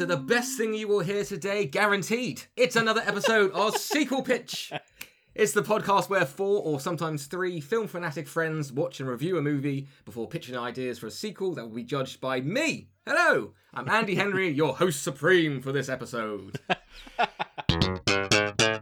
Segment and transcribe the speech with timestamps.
[0.00, 2.40] to the best thing you will hear today, guaranteed.
[2.56, 4.72] It's another episode of Sequel Pitch.
[5.34, 9.42] It's the podcast where four or sometimes three film fanatic friends watch and review a
[9.42, 12.88] movie before pitching ideas for a sequel that will be judged by me.
[13.06, 16.58] Hello, I'm Andy Henry, your host supreme for this episode.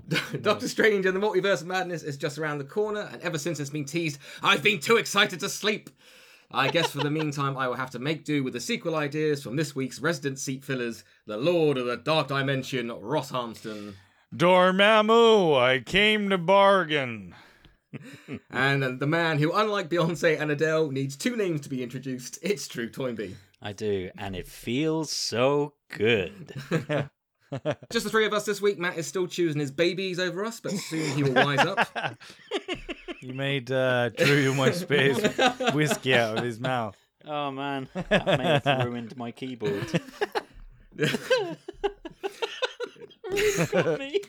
[0.40, 3.58] Doctor Strange and the Multiverse of Madness is just around the corner, and ever since
[3.58, 5.90] it's been teased, I've been too excited to sleep.
[6.50, 9.42] I guess for the meantime, I will have to make do with the sequel ideas
[9.42, 13.94] from this week's resident seat fillers, the Lord of the Dark Dimension, Ross Harmston,
[14.34, 17.34] Dormammu, I came to bargain.
[18.50, 22.38] and the man who, unlike Beyonce and Adele, needs two names to be introduced.
[22.42, 23.36] It's Drew Toynbee.
[23.62, 26.54] I do, and it feels so good.
[27.90, 28.78] Just the three of us this week.
[28.78, 31.88] Matt is still choosing his babies over us, but soon he will wise up.
[33.20, 36.96] You made uh, Drew almost spit his whiskey out of his mouth.
[37.26, 40.00] Oh man, that may have ruined my keyboard.
[40.96, 41.16] really
[43.72, 44.20] got me.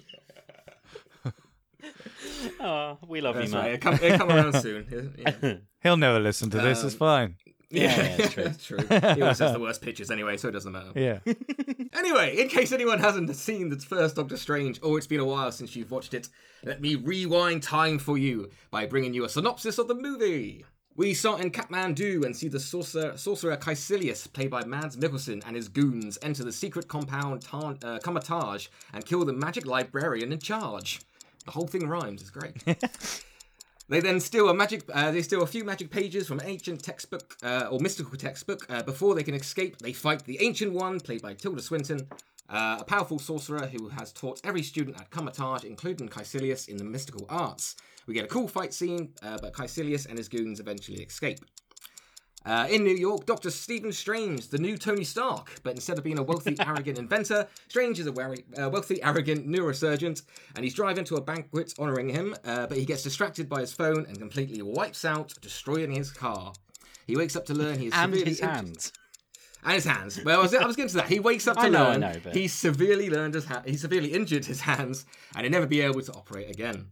[2.60, 3.64] Oh, we love That's you, right.
[3.64, 3.74] Matt.
[3.74, 5.14] It'll come, it'll come around soon.
[5.20, 5.54] Yeah.
[5.84, 6.84] He'll never listen to this.
[6.84, 7.36] it's Um, fine.
[7.72, 8.44] Yeah, yeah, it's true.
[8.46, 8.78] That's true.
[9.16, 10.92] He always has the worst pictures anyway, so it doesn't matter.
[10.96, 11.20] Yeah.
[11.92, 15.52] Anyway, in case anyone hasn't seen the first Doctor Strange, or it's been a while
[15.52, 16.30] since you've watched it,
[16.64, 20.66] let me rewind time for you by bringing you a synopsis of the movie.
[20.96, 25.56] We start in Kathmandu and see the sorcerer, sorcerer Caecilius, played by Mads Mikkelsen, and
[25.56, 30.40] his goons enter the secret compound Tar- uh, Kamar-Taj and kill the magic librarian in
[30.40, 31.02] charge.
[31.46, 32.22] The whole thing rhymes.
[32.22, 32.56] It's great.
[33.90, 34.84] They then steal a magic.
[34.94, 38.66] Uh, they steal a few magic pages from an ancient textbook uh, or mystical textbook.
[38.70, 42.08] Uh, before they can escape, they fight the ancient one, played by Tilda Swinton,
[42.50, 46.84] uh, a powerful sorcerer who has taught every student at Kamar-Taj, including Caecilius, in the
[46.84, 47.78] mystical arts.
[48.06, 51.40] We get a cool fight scene, uh, but Caecilius and his goons eventually escape.
[52.46, 53.52] Uh, in New York, Dr.
[53.52, 58.00] Stephen Strange, the new Tony Stark, but instead of being a wealthy, arrogant inventor, Strange
[58.00, 60.22] is a weary, uh, wealthy, arrogant neurosurgeon,
[60.56, 63.74] and he's driving to a banquet honoring him, uh, but he gets distracted by his
[63.74, 66.54] phone and completely wipes out, destroying his car.
[67.06, 68.94] He wakes up to learn he is And severely his injured- hands.
[69.64, 70.24] and his hands.
[70.24, 71.08] Well, I was, I was getting to that.
[71.10, 73.64] He wakes up to I know, I learn know, but- he's severely learned his ha-
[73.66, 76.88] he's severely injured his hands, and he'll never be able to operate again.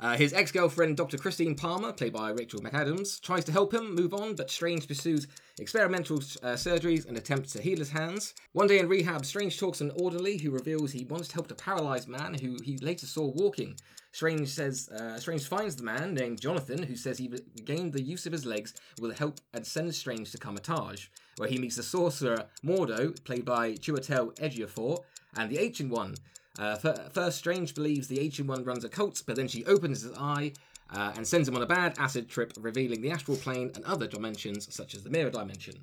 [0.00, 1.16] Uh, his ex-girlfriend, Dr.
[1.18, 5.28] Christine Palmer, played by Rachel McAdams, tries to help him move on, but Strange pursues
[5.58, 8.34] experimental uh, surgeries and attempts to heal his hands.
[8.52, 11.54] One day in rehab, Strange talks to an orderly who reveals he once helped a
[11.54, 13.76] paralyzed man who he later saw walking.
[14.10, 18.26] Strange says uh, Strange finds the man named Jonathan, who says he regained the use
[18.26, 21.06] of his legs with the help and sends Strange to Kamar-Taj,
[21.36, 24.98] where he meets the sorcerer Mordo, played by Chiwetel Ejiofor,
[25.36, 26.14] and the Ancient One.
[26.58, 30.12] Uh, first, Strange believes the Ancient One runs a cult, but then she opens his
[30.16, 30.52] eye
[30.90, 34.06] uh, and sends him on a bad acid trip, revealing the astral plane and other
[34.06, 35.74] dimensions, such as the mirror dimension.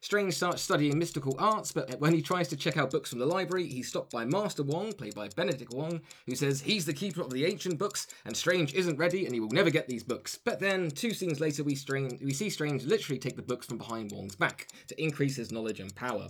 [0.00, 3.24] Strange starts studying mystical arts, but when he tries to check out books from the
[3.24, 7.22] library, he's stopped by Master Wong, played by Benedict Wong, who says he's the keeper
[7.22, 10.38] of the ancient books, and Strange isn't ready and he will never get these books.
[10.44, 13.78] But then, two scenes later, we, Strange, we see Strange literally take the books from
[13.78, 16.26] behind Wong's back to increase his knowledge and power.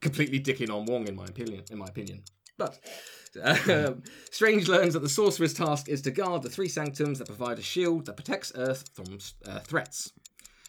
[0.00, 1.64] Completely dicking on Wong, in my opinion.
[1.72, 2.22] In my opinion.
[3.34, 7.26] But um, Strange learns that the sorcerer's task is to guard the three sanctums that
[7.26, 10.12] provide a shield that protects Earth from uh, threats.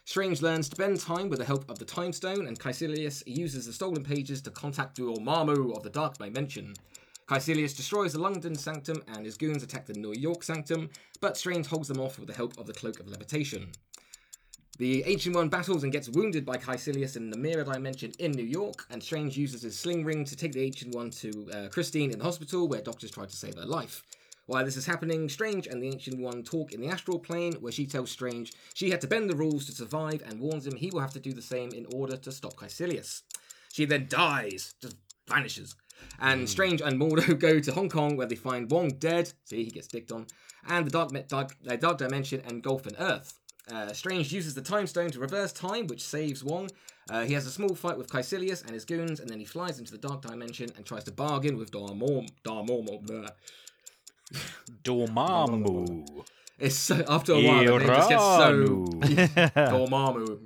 [0.06, 3.66] Strange learns to bend time with the help of the Time Stone, and Caecilius uses
[3.66, 6.74] the stolen pages to contact Dormammu of the Dark Dimension.
[7.28, 10.90] Caecilius destroys the London Sanctum, and his goons attack the New York Sanctum,
[11.22, 13.72] but Strange holds them off with the help of the Cloak of Levitation.
[14.80, 18.44] The Ancient One battles and gets wounded by Caecilius in the Mirror Dimension in New
[18.44, 22.10] York, and Strange uses his sling ring to take the Ancient One to uh, Christine
[22.12, 24.02] in the hospital, where doctors try to save her life.
[24.48, 27.72] While this is happening, Strange and the Ancient One talk in the astral plane, where
[27.72, 30.90] she tells Strange she had to bend the rules to survive and warns him he
[30.90, 33.22] will have to do the same in order to stop Caecilius.
[33.72, 34.98] She then dies, just
[35.28, 35.76] vanishes.
[36.20, 39.32] And Strange and Mordo go to Hong Kong, where they find Wong dead.
[39.46, 40.26] See, he gets dicked on.
[40.68, 43.40] And the Dark, dark, uh, dark Dimension engulf an Earth.
[43.72, 46.70] Uh, Strange uses the Time Stone to reverse time, which saves Wong.
[47.10, 49.80] Uh, he has a small fight with Caecilius and his goons, and then he flies
[49.80, 52.30] into the Dark Dimension and tries to bargain with Dormammu.
[52.44, 53.30] Dormammu.
[54.84, 56.26] Dormammu.
[56.60, 58.54] It's so, after a while, name just gets so.
[59.72, 60.40] Dormammu.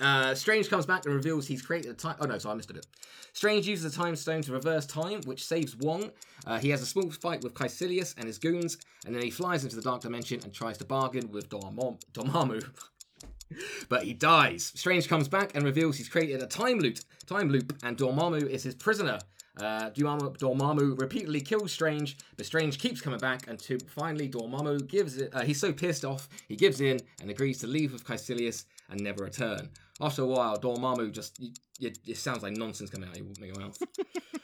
[0.00, 2.16] Uh, Strange comes back and reveals he's created a time.
[2.20, 2.86] Oh no, sorry, I missed a bit.
[3.32, 6.10] Strange uses the time stone to reverse time, which saves Wong.
[6.46, 9.62] Uh, he has a small fight with Caecilius and his goons, and then he flies
[9.62, 12.66] into the dark dimension and tries to bargain with Dormam- Dormammu.
[13.88, 14.72] but he dies.
[14.74, 18.62] Strange comes back and reveals he's created a time loop, time loop, and Dormammu is
[18.62, 19.18] his prisoner.
[19.58, 25.34] Uh, Dormammu repeatedly kills Strange, but Strange keeps coming back until finally Dormammu gives it.
[25.34, 29.00] Uh, he's so pissed off, he gives in and agrees to leave with Caecilius and
[29.00, 29.68] never return.
[30.00, 31.48] After a while, Dormammu just y
[31.80, 33.78] y it sounds like nonsense coming out of your mouth.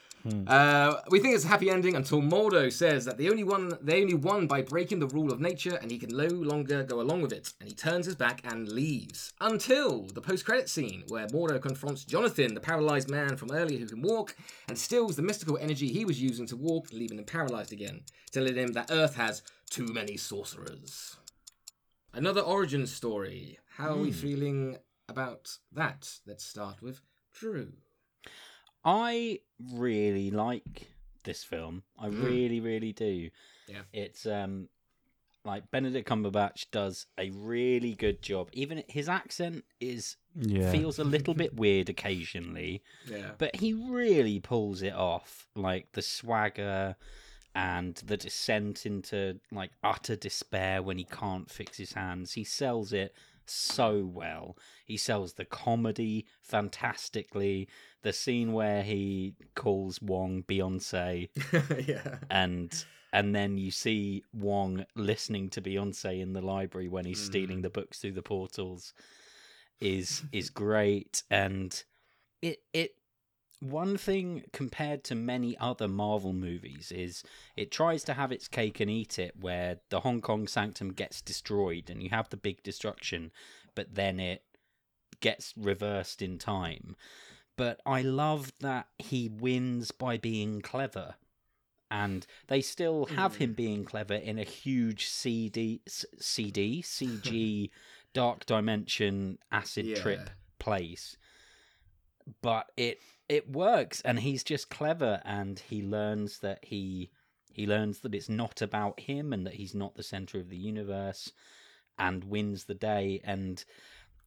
[0.46, 4.02] Uh, we think it's a happy ending until Mordo says that the only one they
[4.02, 7.22] only won by breaking the rule of nature and he can no longer go along
[7.22, 7.52] with it.
[7.60, 9.32] And he turns his back and leaves.
[9.40, 14.02] Until the post-credit scene where Mordo confronts Jonathan, the paralyzed man from earlier who can
[14.02, 14.34] walk,
[14.68, 18.56] and steals the mystical energy he was using to walk, leaving him paralyzed again, telling
[18.56, 21.16] him that Earth has too many sorcerers.
[22.12, 23.58] Another origin story.
[23.76, 26.18] How are we feeling about that?
[26.26, 27.00] Let's start with
[27.32, 27.72] Drew.
[28.84, 29.40] I
[29.72, 30.88] really like
[31.24, 31.82] this film.
[31.98, 32.24] I Mm.
[32.24, 33.30] really, really do.
[33.68, 33.82] Yeah.
[33.92, 34.68] It's um
[35.44, 38.48] like Benedict Cumberbatch does a really good job.
[38.52, 40.72] Even his accent is Yeah.
[40.72, 43.34] feels a little bit weird occasionally, Yeah.
[43.38, 45.48] but he really pulls it off.
[45.54, 46.96] Like the swagger
[47.54, 52.32] and the descent into like utter despair when he can't fix his hands.
[52.32, 53.14] He sells it
[53.50, 54.56] so well.
[54.84, 57.68] He sells the comedy fantastically.
[58.02, 61.28] The scene where he calls Wong Beyonce
[61.88, 62.18] yeah.
[62.30, 67.60] and and then you see Wong listening to Beyonce in the library when he's stealing
[67.60, 67.62] mm.
[67.62, 68.92] the books through the portals
[69.80, 71.84] is is great and
[72.42, 72.95] it it
[73.60, 77.22] one thing compared to many other Marvel movies is
[77.56, 81.22] it tries to have its cake and eat it where the Hong Kong sanctum gets
[81.22, 83.32] destroyed and you have the big destruction
[83.74, 84.42] but then it
[85.20, 86.96] gets reversed in time
[87.56, 91.14] but I love that he wins by being clever
[91.90, 93.54] and they still have him hmm.
[93.54, 97.70] being clever in a huge CD, CD, CG,
[98.12, 100.00] dark dimension, acid Yeah.
[100.00, 101.16] trip place.
[102.42, 107.10] But it it works, and he's just clever, and he learns that he
[107.52, 110.56] he learns that it's not about him, and that he's not the center of the
[110.56, 111.32] universe,
[111.98, 113.20] and wins the day.
[113.24, 113.64] And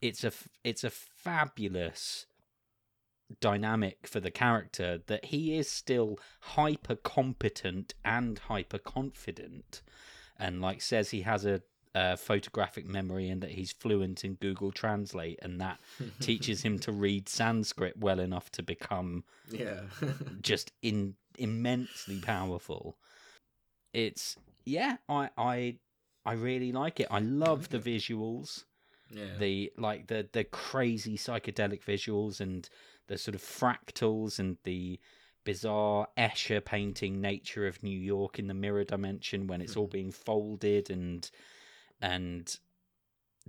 [0.01, 0.31] it's a
[0.63, 2.25] it's a fabulous
[3.41, 9.83] dynamic for the character that he is still hyper competent and hyper confident
[10.39, 11.61] and like says he has a,
[11.95, 15.79] a photographic memory and that he's fluent in google translate and that
[16.19, 19.81] teaches him to read sanskrit well enough to become Yeah.
[20.41, 22.97] just in immensely powerful
[23.93, 25.77] it's yeah i i
[26.25, 28.65] i really like it i love the visuals
[29.09, 29.37] yeah.
[29.39, 32.69] the like the the crazy psychedelic visuals and
[33.07, 34.99] the sort of fractals and the
[35.45, 40.11] bizarre Escher painting nature of New York in the mirror dimension when it's all being
[40.11, 41.31] folded and
[42.01, 42.57] and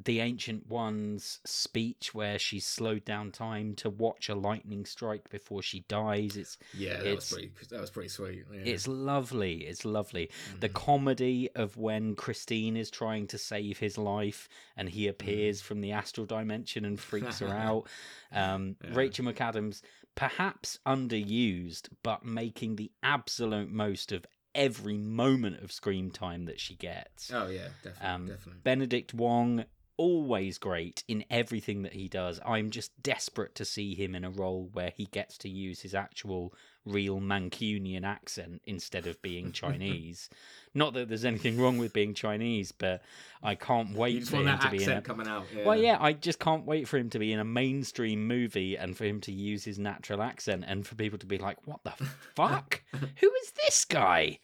[0.02, 5.60] the ancient one's speech where she's slowed down time to watch a lightning strike before
[5.60, 7.52] she dies it's yeah, that it's- was pretty.
[7.68, 8.44] That was pretty sweet.
[8.50, 8.60] Yeah.
[8.60, 9.56] it's lovely.
[9.66, 10.30] It's lovely.
[10.60, 10.74] The Mhm.
[10.74, 15.10] comedy of when Christine is trying to save his life and he Mm.
[15.10, 17.86] appears from the astral dimension and freaks her out.
[18.32, 18.94] Um, Yeah.
[18.94, 19.82] Rachel McAdams,
[20.14, 24.24] perhaps underused, but making the absolute most of
[24.54, 27.30] every moment of screen time that she gets.
[27.32, 28.60] Oh yeah, definitely, Um, definitely.
[28.62, 29.64] Benedict Wong,
[29.96, 32.40] always great in everything that he does.
[32.44, 35.94] I'm just desperate to see him in a role where he gets to use his
[35.94, 36.54] actual
[36.86, 40.30] real Mancunian accent instead of being Chinese.
[40.74, 43.02] Not that there's anything wrong with being Chinese, but
[43.42, 45.44] I can't wait for him that to be in a accent coming out.
[45.54, 45.64] Yeah.
[45.66, 48.96] well, yeah, I just can't wait for him to be in a mainstream movie and
[48.96, 51.90] for him to use his natural accent and for people to be like, "What the
[52.34, 52.82] fuck?
[52.92, 54.38] Who is this guy?"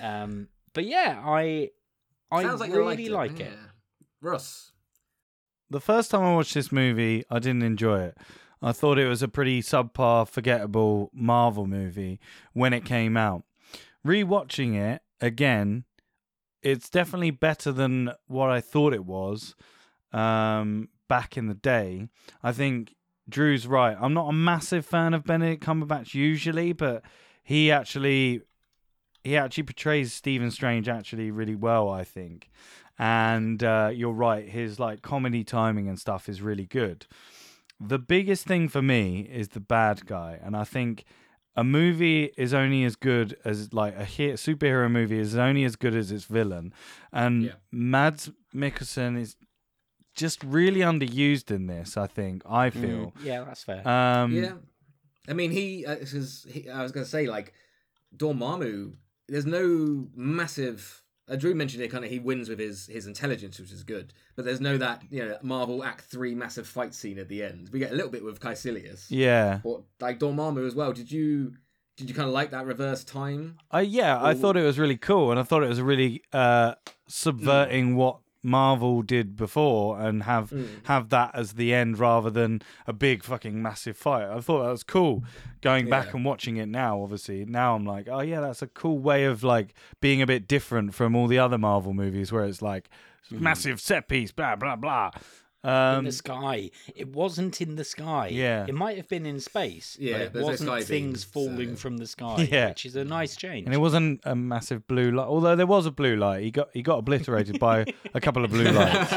[0.00, 1.70] Um, but yeah, I
[2.30, 3.52] I Sounds like you really liked like it.
[3.52, 3.68] yeah.
[4.20, 4.70] Russ.
[5.70, 8.18] The first time I watched this movie, I didn't enjoy it.
[8.62, 12.20] I thought it was a pretty subpar, forgettable Marvel movie
[12.52, 13.42] when it came out.
[14.06, 15.84] Rewatching it again,
[16.62, 19.54] it's definitely better than what I thought it was
[20.12, 22.08] um, back in the day.
[22.42, 22.94] I think
[23.28, 23.96] Drew's right.
[24.00, 27.02] I'm not a massive fan of Benedict Cumberbatch usually, but
[27.42, 28.42] he actually
[29.24, 32.50] he actually portrays Stephen Strange actually really well, I think.
[32.98, 37.06] And uh, you're right, his like comedy timing and stuff is really good.
[37.84, 41.04] The biggest thing for me is the bad guy, and I think
[41.56, 45.76] a movie is only as good as like a he- superhero movie is only as
[45.76, 46.72] good as its villain,
[47.12, 47.52] and Yeah.
[47.70, 49.36] Mads Mikkelsen is
[50.14, 51.96] just really underused in this.
[51.96, 53.12] I think I Mm, feel.
[53.22, 53.86] yeah, that's fair.
[53.86, 54.56] Um, yeah.
[55.28, 56.68] I mean, he, uh, 'cause he.
[56.68, 57.52] I was gonna say like
[58.16, 58.94] Dormammu.
[59.28, 61.01] There's no massive.
[61.32, 61.88] Uh, Drew mentioned it.
[61.90, 64.12] Kind of, he wins with his his intelligence, which is good.
[64.36, 67.70] But there's no that you know Marvel Act Three massive fight scene at the end.
[67.72, 69.06] We get a little bit with Caecilius.
[69.10, 69.60] yeah.
[69.64, 70.92] But like Dormammu as well.
[70.92, 71.54] Did you
[71.96, 73.56] did you kind of like that reverse time?
[73.72, 76.22] Uh, yeah, I Or- thought it was really cool, and I thought it was really
[76.32, 76.74] uh,
[77.08, 80.66] subverting what Marvel did before and have Mm.
[80.86, 84.24] have that as the end rather than a big fucking massive fight.
[84.28, 85.22] I thought that was cool.
[85.60, 86.12] Going back Yeah.
[86.16, 89.42] and watching it now, obviously, now I'm like, oh yeah, that's a cool way of
[89.44, 92.88] like being a bit different from all the other Marvel movies where it's like
[93.30, 95.10] massive set piece, blah blah blah.
[95.64, 96.70] In Um, the sky.
[96.96, 98.28] It wasn't in the sky.
[98.32, 98.66] Yeah.
[98.68, 99.96] It might have been in space.
[100.00, 102.48] Yeah, but it wasn't sky things beam, falling so- from the sky.
[102.52, 102.68] Yeah.
[102.70, 103.66] Which is a nice change.
[103.66, 106.42] and it wasn't a massive blue light, although there was a blue light.
[106.42, 109.12] He got he got obliterated by a couple of blue lights.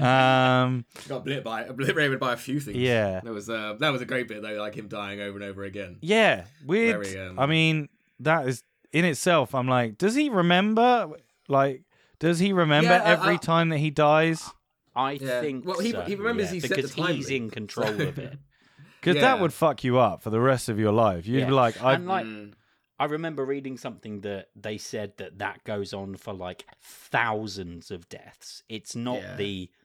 [0.00, 2.76] Um, Got obliterated by, obliterated by a few things.
[2.78, 3.20] Yeah.
[3.22, 5.64] That was uh, that was a great bit though, like him dying over and over
[5.64, 5.98] again.
[6.00, 7.04] Yeah, weird.
[7.06, 7.88] Very, um, I mean,
[8.20, 9.54] that is in itself.
[9.54, 11.10] I'm like, does he remember?
[11.48, 11.82] Like,
[12.18, 14.50] does he remember Yeah, I- every I- time that he dies?
[15.00, 15.40] I Yeah.
[15.40, 18.00] think Well, he- so, he remembers yeah, he set the because he's limit, in control
[18.00, 18.38] of it.
[19.00, 19.22] Because Yeah.
[19.22, 21.26] that would fuck you up for the rest of your life.
[21.26, 21.46] You'd Yeah.
[21.46, 22.52] be like, I, like Mm.
[22.98, 28.08] I remember reading something that they said that that goes on for like thousands of
[28.08, 28.62] deaths.
[28.68, 29.36] It's not Yeah.
[29.36, 29.79] the f-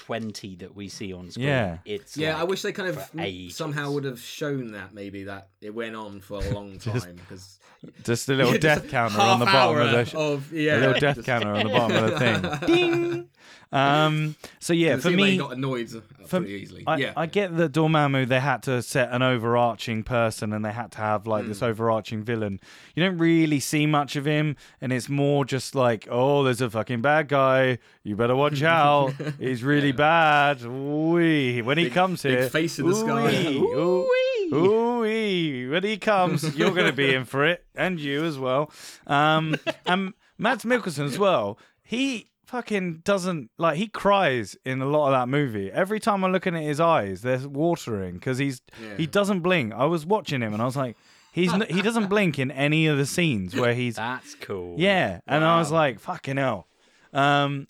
[0.00, 1.46] 20 that we see on screen.
[1.46, 1.78] Yeah.
[1.84, 3.56] It's Yeah, I wish they kind of for m- ages.
[3.56, 7.16] somehow would have shown that maybe that it went on for a long Just time
[7.16, 7.58] because
[8.04, 10.18] just a little death counter on the bottom of the.
[10.18, 12.66] of yeah, a little death counter on the bottom of the thing.
[12.66, 13.28] Ding.
[13.72, 14.34] Um.
[14.58, 16.00] So yeah, for seemed like he me, got annoyed for-
[16.40, 16.82] pretty easily.
[16.88, 20.72] I, yeah, I get that Dormammu they had to set an overarching person and they
[20.72, 21.48] had to have like Hmm.
[21.50, 22.58] this overarching villain.
[22.96, 26.68] You don't really see much of him, and it's more just like, oh, there's a
[26.68, 27.78] fucking bad guy.
[28.02, 29.12] You better watch out.
[29.38, 30.62] He's really bad.
[30.62, 31.62] Ooh-wee.
[31.62, 33.32] When he Big- comes big here, face in the sky.
[33.46, 35.68] ooh-wee, ooh- ooh-wee.
[35.68, 38.70] When he comes, you're going to be in for it, and you as well.
[39.06, 39.56] Um,
[39.86, 41.58] and Mads Mikkelsen as well.
[41.82, 45.70] He fucking doesn't like he cries in a lot of that movie.
[45.70, 48.60] Every time I'm looking at his eyes, they're watering because he's
[48.96, 49.72] he doesn't blink.
[49.72, 50.96] I was watching him and I was like,
[51.32, 54.74] he's n- he doesn't blink in any of the scenes where he's That's cool.
[54.78, 56.66] yeah, and I was like, fucking hell.
[57.12, 57.68] Um,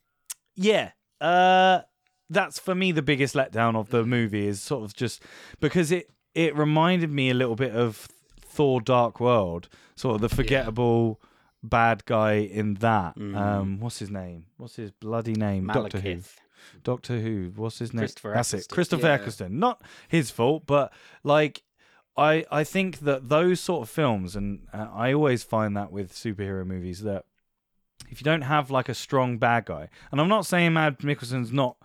[0.55, 1.81] yeah, uh,
[2.31, 5.23] that's for me the biggest letdown of the movie is sort of just
[5.61, 8.09] because it it reminded me a little bit of
[8.41, 11.21] Thor: Dark World, sort of the forgettable
[11.63, 13.17] bad guy in that.
[13.19, 13.37] Mhm.
[13.37, 14.47] Um, what's his name?
[14.57, 15.67] What's his bloody name?
[15.67, 16.21] Doctor Who.
[16.83, 17.53] Doctor Who.
[17.57, 18.01] What's his name?
[18.01, 18.69] Christopher That's it.
[18.71, 19.13] Christopher Yeah.
[19.15, 19.59] Eccleston.
[19.59, 20.93] Not his fault, but
[21.25, 21.63] like
[22.17, 26.13] I I think that those sort of films, and uh, I always find that with
[26.13, 27.25] superhero movies that
[28.11, 31.53] if you don't have like a strong bad guy, and I'm not saying Mads Mikkelsen's
[31.53, 31.77] not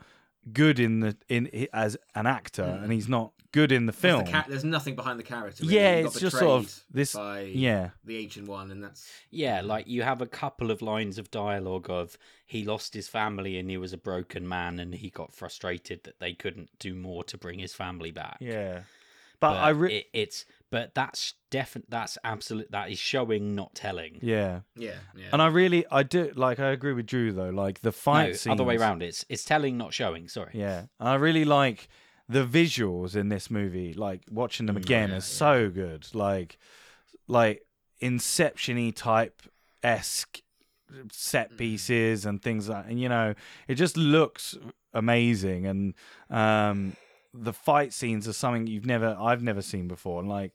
[0.52, 2.84] good in the in as an actor, mm.
[2.84, 4.26] and he's not good in the film.
[4.26, 5.64] the ca- there's nothing behind the character.
[5.64, 5.76] really.
[5.76, 9.88] Yeah, it's just sort of this- by yeah, the ancient one, and that's Yeah, like
[9.88, 13.78] you have a couple of lines of dialogue of he lost his family and he
[13.78, 17.60] was a broken man and he got frustrated that they couldn't do more to bring
[17.60, 18.38] his family back.
[18.40, 18.82] yeah.
[19.42, 21.90] But, I re- it, it's but that's definite.
[21.90, 22.70] That's absolute.
[22.72, 24.20] That is showing, not telling.
[24.22, 25.28] yeah, yeah, yeah.
[25.32, 27.50] and I really I do like I agree with Drew though.
[27.50, 29.02] Like the fight no, scenes, other way around.
[29.02, 30.28] It's it's telling, not showing.
[30.28, 30.52] Sorry.
[30.54, 31.88] Yeah, and I really like
[32.28, 33.94] the visuals in this movie.
[33.94, 35.38] Like watching them Mm, again yeah, is yeah.
[35.38, 36.08] so good.
[36.14, 36.58] Like,
[37.30, 37.62] like
[38.02, 39.42] Inception-y type
[39.82, 40.42] esque
[41.10, 41.58] set Mm.
[41.58, 42.86] pieces and things like.
[42.90, 43.34] And you know,
[43.70, 44.58] it just looks
[44.94, 45.68] amazing.
[45.68, 45.94] And
[46.30, 46.98] um,
[47.38, 50.20] the fight scenes are something you've never, I've never seen before.
[50.22, 50.54] And like,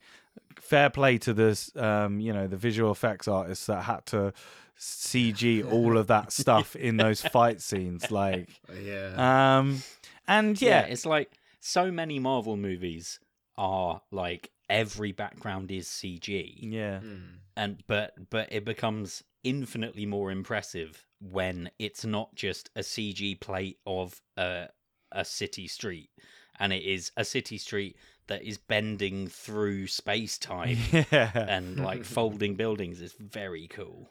[0.58, 4.32] fair play to this, um, you know, the visual effects artists that had to
[4.78, 8.10] CG all of that stuff in those fight scenes.
[8.10, 8.48] Like,
[8.82, 9.58] yeah.
[9.58, 9.82] um,
[10.26, 10.80] and Yeah.
[10.82, 13.20] yeah, it's like so many Marvel movies
[13.58, 17.20] are like every background is CG, yeah, Mm.
[17.56, 23.78] and but but it becomes infinitely more impressive when it's not just a CG plate
[23.86, 24.68] of a
[25.12, 26.08] a city street,
[26.60, 27.96] and it is a city street
[28.28, 33.00] that is bending through space time yeah, and like folding buildings.
[33.00, 34.08] It's very cool.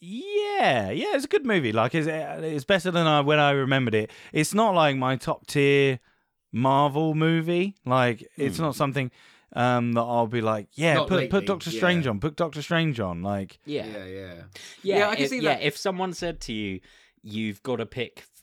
[0.00, 1.14] yeah, yeah.
[1.14, 1.72] It's a good movie.
[1.72, 4.10] Like, it's it's better than I when I remembered it.
[4.32, 6.00] It's not like my top tier
[6.52, 7.74] Marvel movie.
[7.84, 8.64] Like, it's Hmm.
[8.64, 9.10] not something
[9.54, 12.10] um that I'll be like, yeah, Not put lately, put Doctor Strange yeah.
[12.10, 13.22] on, put Doctor Strange on.
[13.22, 14.34] Like, Yeah, yeah, yeah.
[14.82, 15.54] Yeah, Yeah, I can if, see yeah.
[15.54, 15.62] that.
[15.62, 16.80] If someone said to you,
[17.22, 18.35] "You've got to pick," if-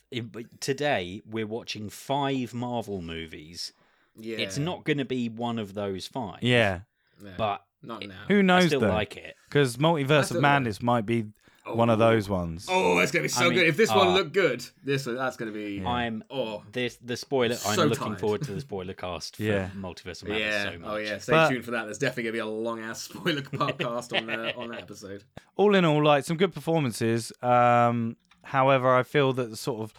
[0.59, 3.73] today we're watching five Marvel movies.
[4.15, 4.37] Yeah.
[4.37, 6.39] It's not going to be one of those five.
[6.41, 6.81] yeah,
[7.23, 7.31] Yeah.
[7.37, 8.13] but not now.
[8.27, 8.89] who I knows still though?
[8.89, 9.35] like it.
[9.49, 11.25] Because Multiverse still of like- Madness might be
[11.65, 12.09] one of Oh.
[12.11, 12.67] those ones.
[12.69, 13.67] Oh, it's gonna be so I mean, good.
[13.67, 15.79] If this one uh, looked good, this one, that's gonna be.
[15.81, 15.87] Yeah.
[15.89, 17.55] I'm Oh, this the spoiler.
[17.65, 18.19] I'm So looking tired.
[18.19, 19.69] forward to the spoiler cast for Yeah.
[19.75, 20.71] Multiverse of Madness yeah.
[20.73, 20.89] so much.
[20.91, 21.17] oh, yeah.
[21.19, 21.85] Stay But- tuned for that.
[21.85, 25.23] There's definitely gonna be a long ass spoiler podcast on uh, on that episode.
[25.55, 27.31] all in all, like some good performances.
[27.41, 29.93] Um, however, I feel that the sort of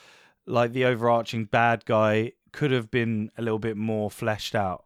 [0.47, 4.85] like the overarching bad guy could have been a little bit more fleshed out.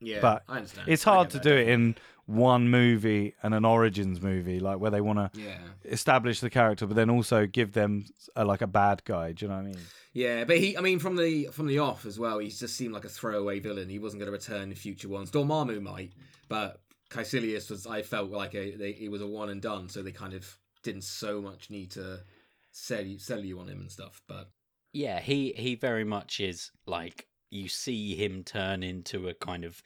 [0.00, 0.88] Yeah, But I understand.
[0.88, 5.00] It's hard to do it in one movie and an origins movie, like where they
[5.00, 8.04] want to Yeah, establish the character, but then also give them
[8.36, 9.32] a, like a bad guy.
[9.32, 9.90] Do you know what I mean?
[10.12, 12.92] yeah, but he, I mean, from the from the off as well, he just seemed
[12.94, 13.88] like a throwaway villain.
[13.88, 15.30] He wasn't going to return in future ones.
[15.30, 16.12] Dormammu might,
[16.48, 17.86] but Caecilius was.
[17.86, 20.58] I felt like a, they, he was a one and done, so they kind of
[20.82, 22.20] didn't so much need to
[22.72, 24.20] sell you, sell you on him and stuff.
[24.28, 24.50] But
[24.92, 29.82] Yeah, he he very much is like you see him turn into a kind of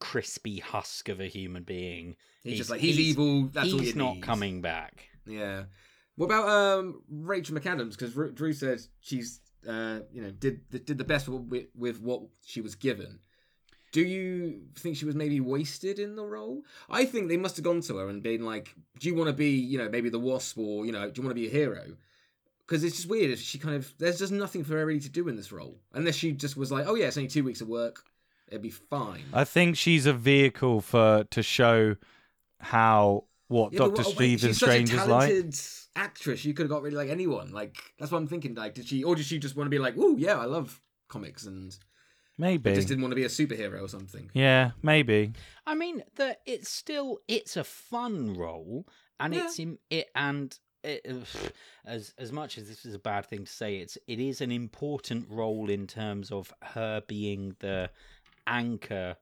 [0.00, 2.16] crispy husk of a human being.
[2.42, 3.48] he's, He's- just like he's, he's- evil.
[3.52, 4.22] That's all He's not need.
[4.22, 5.08] coming back.
[5.26, 5.64] Yeah.
[6.16, 7.90] What about um Rachel McAdams?
[7.98, 12.60] Because Drew said she's uh you know did did the best with, with what she
[12.60, 13.20] was given.
[13.90, 16.62] Do you think she was maybe wasted in the role?
[16.90, 19.32] I think they must have gone to her and been like, "Do you want to
[19.32, 21.50] be you know maybe the Wasp or you know do you want to be a
[21.50, 21.96] hero?"
[22.68, 25.26] Because it's just weird she kind of there's just nothing for her really to do
[25.28, 27.68] in this role unless she just was like, "Oh yeah, it's only two weeks of
[27.68, 28.04] work,
[28.48, 31.96] it'd be fine." I think she's a vehicle for to show
[32.60, 35.28] how what Yeah, Doctor what- Stephen Strange is like.
[35.30, 35.58] talented
[35.96, 36.44] actress.
[36.44, 37.52] You could have got really like anyone.
[37.52, 38.54] Like that's what I'm thinking.
[38.54, 40.80] Like, did she or did she just want to be like, "Oh yeah, I love
[41.08, 41.76] comics," and
[42.36, 42.74] Maybe.
[42.74, 44.30] just didn't want to be a superhero or something?
[44.34, 45.32] Yeah, maybe.
[45.66, 48.86] I mean, that it's still it's a fun role,
[49.18, 49.44] and Yeah.
[49.46, 50.56] it's in it and.
[50.82, 51.06] It,
[51.84, 54.52] as as much as this is a bad thing to say, it's it is an
[54.52, 57.90] important role in terms of her being the
[58.46, 59.16] anchor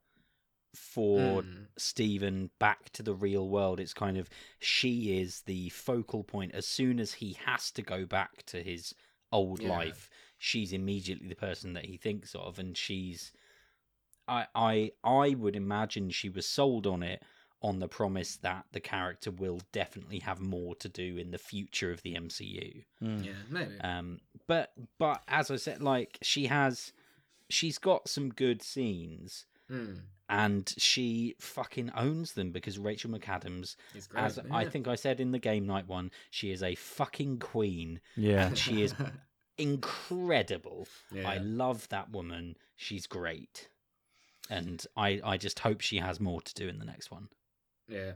[0.75, 1.67] for Mm.
[1.79, 3.81] Stephen back to the real world.
[3.81, 6.53] It's kind of she is the focal point.
[6.55, 8.95] As soon as he has to go back to his
[9.33, 9.71] old Yeah.
[9.71, 13.33] life, she's immediately the person that he thinks of, and she's.
[14.29, 17.23] I I I would imagine she was sold on it
[17.67, 21.91] on the promise that the character will definitely have more to do in the future
[21.91, 22.85] of the MCU.
[23.03, 23.25] Mm.
[23.25, 23.81] Yeah, maybe.
[23.81, 26.93] Um, but but as I said, like she has,
[27.49, 30.03] she's got some good scenes Mm.
[30.29, 33.75] and she fucking owns them because Rachel McAdams,
[34.09, 34.23] great.
[34.23, 38.01] as I think I said in the game night one, she is a fucking queen.
[38.17, 38.47] Yeah.
[38.47, 38.95] And she is
[39.59, 40.87] incredible.
[41.13, 41.29] yeah.
[41.29, 42.57] I love that woman.
[42.77, 43.69] She's great.
[44.49, 47.29] And I, I just hope she has more to do in the next one.
[47.89, 48.13] Yeah.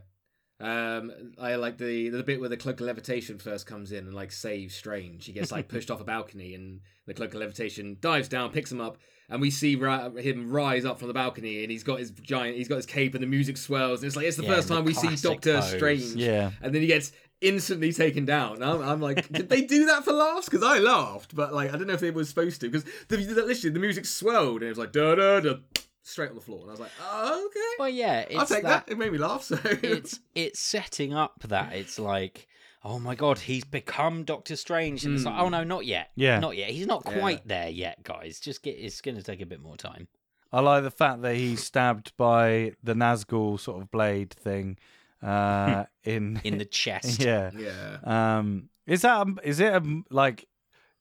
[0.59, 4.13] Um, I like the the bit where the cloak of levitation first comes in and
[4.13, 5.25] like saves Strange.
[5.25, 8.71] He gets like pushed off a balcony, and the cloak of levitation dives down, picks
[8.71, 11.97] him up, and we see ra- him rise up from the balcony, and he's got
[11.97, 14.43] his giant, he's got his cape, and the music swells, and it's like it's the
[14.43, 15.69] Yeah, first the time we see Doctor pose.
[15.71, 16.51] Strange, Yeah.
[16.61, 18.61] and then he gets instantly taken down.
[18.61, 20.45] I'm, I'm like, did they do that for laughs?
[20.47, 23.17] Because I laughed, but like I don't know if they were supposed to, because the,
[23.17, 25.55] the, literally the music swelled, and it was like da da da,
[26.03, 27.59] straight on the floor, and I was like, oh, okay.
[27.79, 28.91] Well, yeah, it's I'll take that, that.
[28.91, 29.43] It made me laugh.
[29.43, 32.47] So it's it's setting up that it's like,
[32.83, 35.41] oh my god, he's become Doctor Strange, and it's like, Mm.
[35.41, 36.39] oh no, not yet, Yeah.
[36.39, 36.69] not yet.
[36.71, 37.19] He's not Yeah.
[37.19, 38.39] quite there yet, guys.
[38.39, 38.71] Just get.
[38.71, 40.07] It's going to take a bit more time.
[40.53, 44.77] I like the fact that he's stabbed by the Nazgul sort of blade thing
[45.23, 47.51] uh, in In the chest, yeah.
[47.57, 47.99] yeah.
[48.39, 50.47] Um, is that a, is it a, like?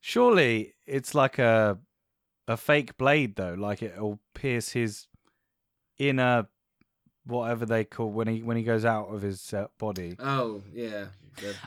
[0.02, 1.78] Surely it's like a
[2.50, 3.54] a fake blade though.
[3.54, 5.06] Like it'll pierce his
[5.98, 6.46] inner
[7.26, 10.16] whatever they call when he when he goes out of his uh, body.
[10.18, 11.06] Oh yeah,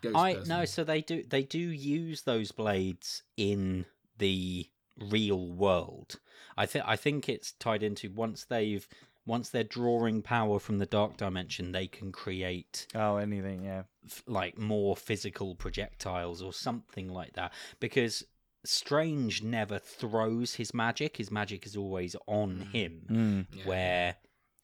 [0.02, 0.50] ghost I person.
[0.50, 0.66] no.
[0.66, 3.86] So they do they do use those blades in
[4.18, 4.68] the
[5.00, 6.20] real world.
[6.58, 8.88] I think I think it's tied into once they've
[9.26, 13.84] once they're drawing power from the dark dimension, they can create Oh, anything, yeah.
[14.06, 18.26] f- like more physical projectiles or something like that because
[18.66, 22.72] strange never throws his magic his magic is always on Mm.
[22.72, 23.58] him Mm.
[23.58, 23.66] Yeah.
[23.66, 24.16] where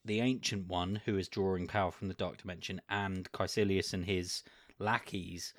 [0.04, 4.42] the ancient one who is drawing power from the dark dimension and Caecilius and his
[4.78, 5.52] lackeys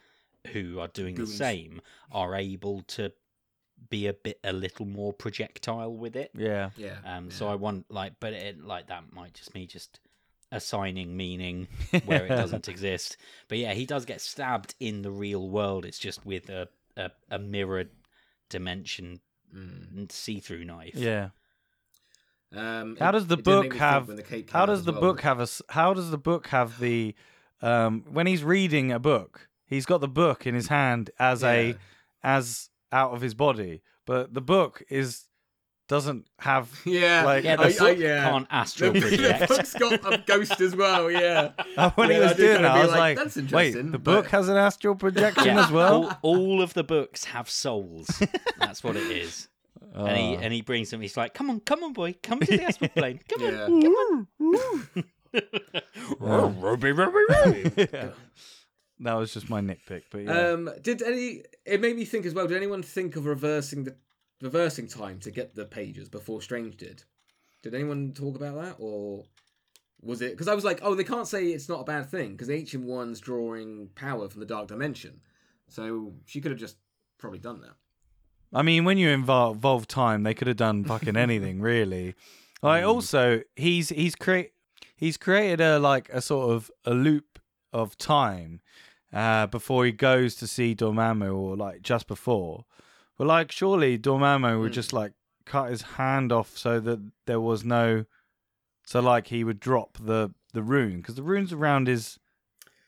[0.48, 3.12] who are doing the same are able to
[3.90, 6.72] be a bit a little more projectile with it Yeah.
[6.78, 6.98] Yeah.
[7.06, 7.52] um so yeah.
[7.52, 10.00] i want like but it like that might just me just
[10.52, 11.68] assigning meaning
[12.06, 13.16] where it doesn't exist.
[13.48, 15.86] But yeah, he does get stabbed in the real world.
[15.86, 17.90] It's just with a a, a mirrored
[18.52, 19.20] dimension
[19.56, 20.12] Mm.
[20.12, 20.96] see-through knife.
[20.96, 21.30] Yeah.
[22.54, 25.02] Um, How it- does the it book me have- the How does the well.
[25.02, 25.44] book have a?
[25.44, 27.16] s- How does the book have the?
[27.62, 31.76] Um, when he's reading a book, he's got the book in his hand as a
[32.24, 35.26] as out of his body, but the book is
[35.92, 36.72] doesn't have.
[36.86, 38.30] Yeah, Like- Yeah, the I- I- yeah.
[38.30, 39.40] can't astral The, project.
[39.42, 41.12] the book's got a ghost as well.
[41.12, 41.52] Yeah.
[41.96, 43.44] when Yeah, he was I doing that, I was like, like, "That's "Wait,
[43.76, 46.84] interesting," the but- book has an astral projection Yeah, as well." all, all of the
[46.84, 48.08] books have souls.
[48.58, 49.50] That's what it is.
[49.94, 51.02] And he and he brings them.
[51.02, 53.20] He's like, "Come on, come on, boy, come to the astral plane.
[53.28, 55.04] Come on, come on."
[56.62, 57.88] Ruby, ruby, ruby.
[59.04, 60.52] That was just my nitpick, but yeah.
[60.52, 61.44] Um, did any?
[61.66, 62.48] It made me think as well.
[62.48, 63.96] Did anyone think of reversing the
[64.42, 67.04] reversing time to get the pages before Strange did?
[67.62, 69.26] Did anyone talk about that, or
[70.02, 70.32] was it?
[70.32, 72.86] Because I was like, oh, they can't say it's not a bad thing because ancient
[72.86, 75.22] one's drawing power from the dark dimension,
[75.68, 76.78] so she could have just
[77.18, 77.76] probably done that.
[78.54, 82.16] I mean, when you involve, involve time, they could have done fucking anything, really.
[82.62, 84.52] Like, also, he's he's create
[84.96, 87.40] he's created a like a sort of a loop
[87.74, 88.62] of time
[89.14, 92.66] uh, before he goes to see Dormammu, or like just before.
[93.22, 94.74] But like, surely Dormammu would Mm.
[94.74, 95.14] just like
[95.46, 98.06] cut his hand off so that there was no,
[98.84, 102.18] so like he would drop the the rune because the rune's around his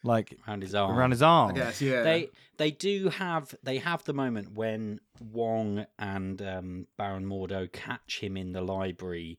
[0.02, 0.98] like around his arm.
[0.98, 1.52] around his arm.
[1.52, 2.02] I guess, yeah.
[2.02, 8.20] They they do have they have the moment when Wong and um, Baron Mordo catch
[8.22, 9.38] him in the library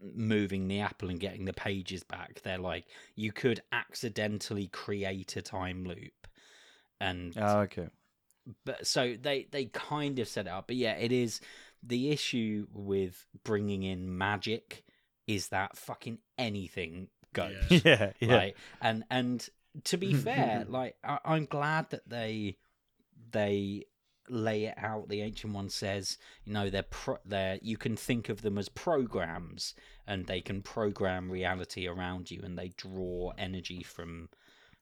[0.00, 2.40] moving the apple and getting the pages back.
[2.40, 6.26] They're like, you could accidentally create a time loop.
[6.98, 7.90] And Oh, okay.
[8.64, 11.40] But so they they kind of set it up but yeah it is
[11.82, 14.84] the issue with bringing in magic
[15.26, 18.34] is that fucking anything goes Yeah, yeah.
[18.34, 18.56] right?
[18.80, 19.48] And and
[19.84, 22.56] to be fair like I, i'm glad that they
[23.30, 23.84] they
[24.28, 25.08] lay it out.
[25.08, 28.68] The ancient one says you know they're pro- they're you can think of them as
[28.68, 29.74] programs
[30.06, 34.28] and they can program reality around you and they draw energy from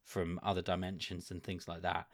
[0.04, 2.06] from other dimensions and things like that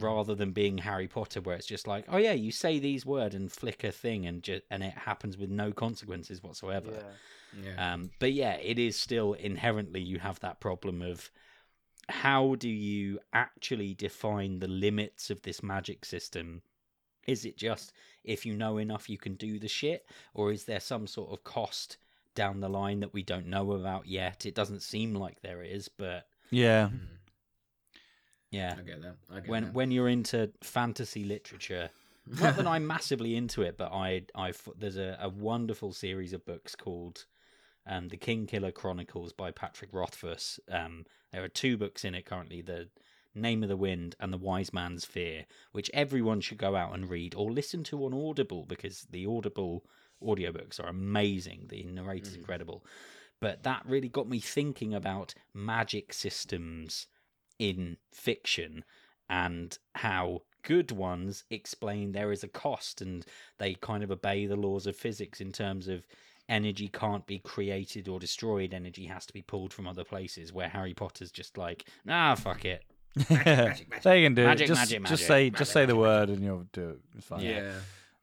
[0.00, 3.34] rather than being harry potter where it's just like oh yeah you say these words
[3.34, 6.90] and flick a thing and ju- and it happens with no consequences whatsoever
[7.62, 7.92] yeah.
[7.92, 11.30] um, but yeah, it is still inherently you have that problem of
[12.08, 16.62] how do you actually define the limits of this magic system?
[17.26, 17.92] Is it just
[18.24, 21.44] if you know enough you can do the shit, or is there some sort of
[21.44, 21.96] cost
[22.34, 24.46] down the line that we don't know about yet?
[24.46, 26.90] It doesn't seem like there is, but Yeah.
[28.50, 28.74] Yeah.
[28.78, 29.16] I get that.
[29.30, 29.74] I get When that.
[29.74, 31.90] when you're into fantasy literature,
[32.26, 36.44] not that I'm massively into it, but I I there's a, a wonderful series of
[36.44, 37.24] books called
[37.86, 40.58] um, the King Killer Chronicles by Patrick Rothfuss.
[40.70, 42.88] Um, there are two books in it currently: the
[43.34, 47.08] Name of the Wind and the Wise Man's Fear, which everyone should go out and
[47.10, 49.84] read or listen to on Audible because the Audible
[50.22, 51.66] audiobooks are amazing.
[51.68, 52.38] The narrator's Mm.
[52.38, 52.84] incredible.
[53.38, 57.06] But that really got me thinking about magic systems
[57.58, 58.84] in fiction
[59.28, 63.24] and how good ones explain there is a cost and
[63.58, 66.06] they kind of obey the laws of physics in terms of
[66.48, 70.68] energy can't be created or destroyed energy has to be pulled from other places where
[70.68, 72.84] harry potter's just like nah fuck it
[73.28, 74.02] magic, magic.
[74.02, 74.68] they can do Magic, it.
[74.68, 75.26] Just, magic, just magic.
[75.26, 77.00] say, Magic, just say the magic, word, and you'll do it.
[77.16, 77.40] It's fine.
[77.40, 77.72] Yeah.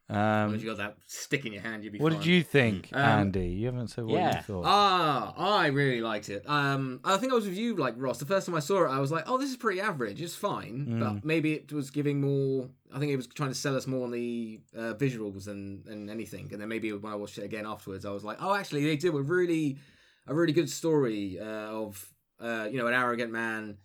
[0.08, 0.16] As
[0.48, 2.20] Um, as you got that stick in your hand, you'd be what fine.
[2.20, 3.48] did you think, Um, Andy?
[3.48, 4.36] You haven't said what yeah.
[4.36, 4.64] you thought.
[4.66, 6.46] Ah, I really liked it.
[6.46, 8.18] Um, I think I was with you, like Ross.
[8.18, 10.20] The first time I saw it, I was like, "Oh, this is pretty average.
[10.20, 11.00] It's fine." Mm.
[11.00, 12.68] But maybe it was giving more.
[12.92, 16.10] I think it was trying to sell us more on the uh, visuals than, than
[16.10, 16.50] anything.
[16.52, 18.96] And then maybe when I watched it again afterwards, I was like, "Oh, actually, they
[18.96, 19.78] did a really,
[20.26, 23.78] a really good story uh, of, uh, you know, an arrogant man,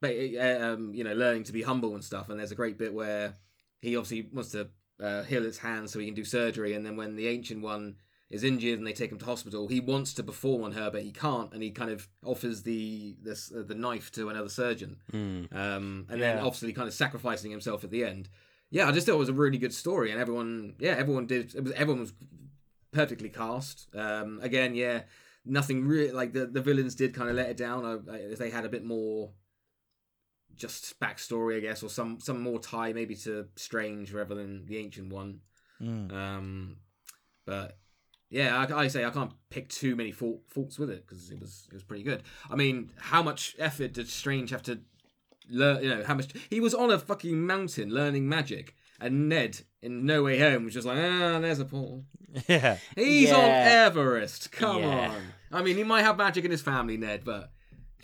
[0.00, 2.78] but uh, um, you know, learning to be humble and stuff." And there's a great
[2.78, 3.34] bit where
[3.80, 4.68] he obviously wants to
[5.02, 7.96] uh, heal his hand so he can do surgery, and then when the ancient one
[8.30, 9.68] is injured and they take him to hospital.
[9.68, 13.14] He wants to perform on her, but he can't, and he kind of offers the
[13.22, 15.54] this, uh, the knife to another surgeon, Mm.
[15.54, 18.28] um, and then obviously kind of sacrificing himself at the end.
[18.70, 21.54] Yeah, I just thought it was a really good story, and everyone, yeah, everyone did.
[21.54, 22.12] It was everyone was
[22.92, 23.88] perfectly cast.
[23.94, 25.02] Um, again, yeah,
[25.44, 27.84] nothing really like the the villains did kind of let it down.
[27.84, 29.32] I, I, if they had a bit more
[30.56, 34.78] just backstory, I guess, or some some more tie maybe to Strange rather than the
[34.78, 35.40] ancient one.
[35.80, 36.12] Mm.
[36.12, 36.76] Um,
[37.46, 37.78] but
[38.30, 41.40] yeah, I, I say I can't pick too many fault, faults with it because it
[41.40, 42.22] was it was pretty good.
[42.50, 44.80] I mean, how much effort did Strange have to
[45.48, 45.82] learn?
[45.82, 50.06] You know, how much he was on a fucking mountain learning magic, and Ned in
[50.06, 52.04] No Way Home was just like, ah, there's a portal.
[52.48, 52.78] Yeah.
[52.96, 54.50] He's on Everest.
[54.50, 55.10] Come Yeah.
[55.10, 55.22] on.
[55.52, 57.52] I mean, he might have magic in his family, Ned, but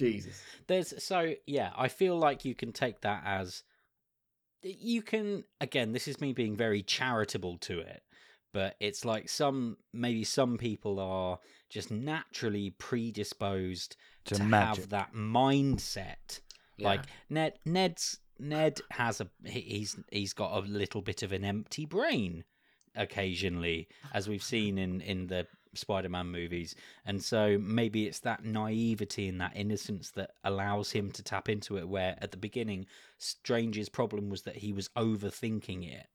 [0.01, 0.43] Jesus.
[0.67, 3.63] There's so yeah, I feel like you can take that as
[4.63, 8.03] you can again, this is me being very charitable to it,
[8.53, 15.15] but it's like some maybe some people are just naturally predisposed To to, have that
[15.15, 16.41] mindset.
[16.77, 16.89] Yeah.
[16.89, 21.85] Like Ned Ned's Ned has a he's he's got a little bit of an empty
[21.87, 22.45] brain
[22.97, 29.29] occasionally as we've seen in in the Spider-Man movies and so maybe it's that naivety
[29.29, 32.87] and that innocence that allows him to tap into it where at the beginning
[33.19, 36.07] Strange's problem was that he was overthinking it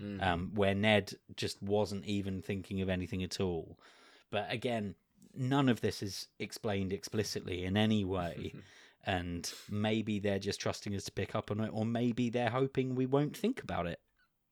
[0.00, 0.20] Mm.
[0.20, 3.78] um, where Ned just wasn't even thinking of anything at all.
[4.28, 4.96] But again,
[5.36, 8.54] none of this is explained explicitly in any way.
[9.06, 12.94] and maybe they're just trusting us to pick up on it, or maybe they're hoping
[12.94, 14.00] we won't think about it.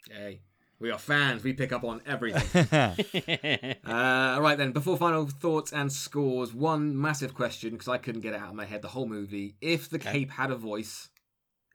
[0.08, 0.42] Hey,
[0.82, 1.44] We are fans.
[1.44, 2.66] We pick up on everything.
[3.84, 4.72] Uh, right then.
[4.72, 8.54] Before final thoughts and scores, one massive question because I couldn't get it out of
[8.54, 9.54] my head the whole movie.
[9.60, 11.08] If the cape had a voice,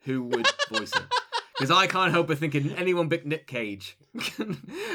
[0.04, 1.04] who would voice it?
[1.58, 3.98] Because I can't help but thinking anyone but Nick Cage,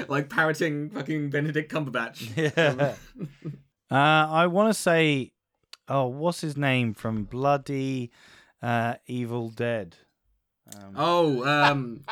[0.09, 2.37] like parroting fucking Benedict Cumberbatch.
[2.57, 2.95] yeah.
[3.91, 3.97] uh,
[4.33, 5.33] I want to say,
[5.89, 8.13] oh, what's his name from Bloody
[8.63, 9.97] uh, Evil Dead?
[10.77, 12.05] Um, Oh, um,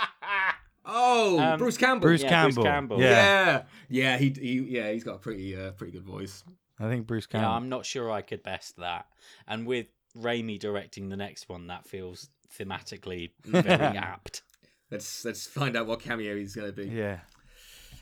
[0.90, 2.00] oh, Um, Bruce Campbell.
[2.09, 2.62] Bruce Yeah, Bruce Campbell.
[2.64, 3.00] Campbell.
[3.00, 3.09] Yeah.
[3.09, 6.44] yeah, yeah, he, he, yeah, he's got a pretty, uh, pretty good voice.
[6.79, 7.42] I think Bruce Campbell.
[7.42, 7.57] Yeah, Campbell.
[7.64, 9.07] I'm not sure I could best that.
[9.46, 9.87] And with
[10.18, 14.42] Raimi directing the next one, that feels thematically very apt.
[14.90, 16.87] Let's let's find out what cameo he's going to be.
[16.88, 17.20] yeah.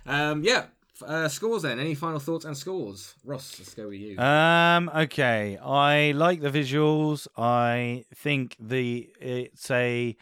[0.06, 0.66] Um, yeah.
[1.06, 1.78] Uh, scores then.
[1.78, 3.14] Any final thoughts and scores?
[3.24, 4.18] Ross, let's go with you.
[4.18, 4.90] Um.
[4.94, 5.58] Okay.
[5.58, 7.28] I like the visuals.
[7.36, 10.16] I think the it's a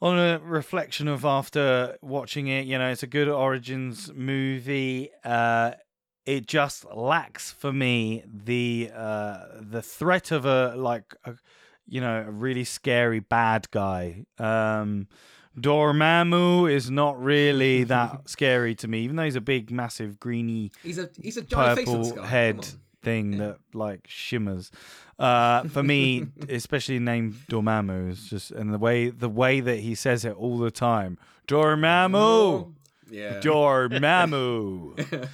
[0.00, 2.66] on a reflection of after watching it.
[2.66, 5.10] You know, it's a good origins movie.
[5.24, 5.72] Uh,
[6.24, 11.34] it just lacks for me the uh the threat of a like a,
[11.86, 14.24] you know a really scary bad guy.
[14.38, 15.08] Um.
[15.58, 20.70] Dormammu is not really that scary to me, even though he's a big, massive, greeny
[20.82, 22.68] he's a he's a giant purple head.
[23.06, 23.38] Thing Yeah.
[23.38, 24.70] that like shimmers.
[25.18, 26.26] Uh, for me,
[26.60, 30.58] especially named Dormammu, is just and the way the way that he says it all
[30.58, 31.16] the time,
[31.48, 32.72] Dormammu,
[33.10, 33.40] Yeah.
[33.40, 34.96] Dormammu,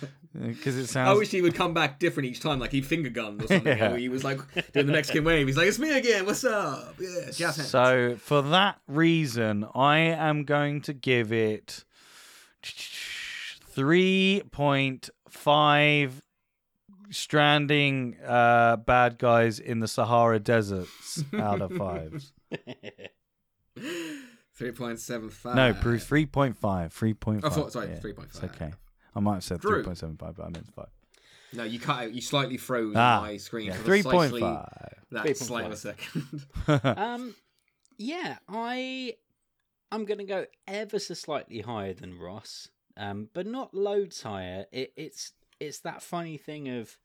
[0.48, 1.10] because it sounds.
[1.10, 3.76] I wish he would come back different each time, like he finger gunned or something.
[3.78, 3.92] Yeah.
[3.92, 4.38] Or he was like
[4.72, 5.46] doing the Mexican wave.
[5.48, 6.26] He's like, "It's me again.
[6.26, 7.68] What's up?" Yeah, jazz hands.
[7.68, 11.84] so for that reason, I am going to give it
[13.74, 16.22] three point five
[17.12, 22.32] stranding uh, bad guys in the Sahara deserts out of fives.
[24.54, 25.54] three point seven five.
[25.54, 26.56] No, Bruce, 3.5.
[26.58, 27.44] 3.5.
[27.44, 28.72] I thought sorry, yeah, three point It's okay.
[29.14, 29.84] I might have said Drew.
[29.84, 30.86] 3.75, but I meant 5.
[31.54, 32.12] No, you cut out.
[32.14, 33.66] You slightly froze Ah, my screen.
[33.66, 34.92] Yeah, for precisely 3.5.
[35.10, 36.46] That slight of a second.
[36.98, 37.34] um,
[37.98, 39.14] yeah, I
[39.90, 44.64] I'm gonna go ever so slightly higher than Ross, um, but not loads higher.
[44.72, 46.96] It, it's it's that funny thing of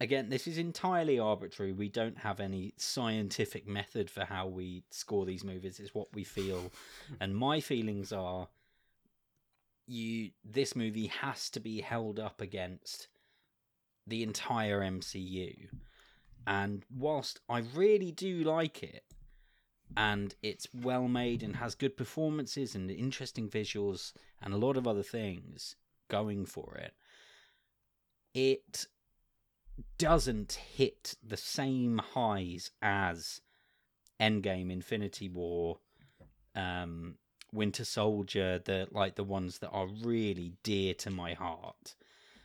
[0.00, 1.72] again, this is entirely arbitrary.
[1.72, 5.80] We don't have any scientific method for how we score these movies.
[5.80, 6.72] It's what we feel,
[7.20, 8.48] and my feelings are
[9.88, 13.08] you this movie has to be held up against
[14.06, 15.68] the entire MCU.
[16.46, 19.04] And whilst I really do like it,
[19.96, 24.86] and it's well made and has good performances and interesting visuals and a lot of
[24.86, 25.76] other things
[26.08, 26.92] going for it,
[28.34, 28.86] it
[29.98, 33.40] doesn't hit the same highs as
[34.20, 35.78] Endgame, Infinity War,
[36.54, 37.16] um,
[37.52, 41.94] Winter Soldier, the like the ones that are really dear to my heart.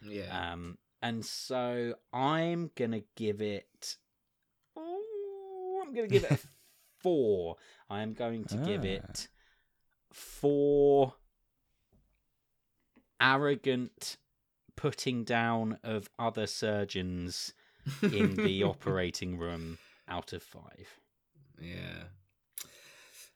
[0.02, 0.52] yeah.
[0.54, 3.98] Um, and so I'm gonna give it.
[4.76, 6.40] Oh, I'm gonna give it a
[7.00, 7.56] four.
[7.90, 8.88] I am going to give Ah.
[8.88, 9.28] it
[10.12, 11.16] four
[13.20, 14.18] arrogant
[14.76, 17.54] putting down of other surgeons
[18.02, 21.00] in the operating room out of five.
[21.60, 22.04] Yeah.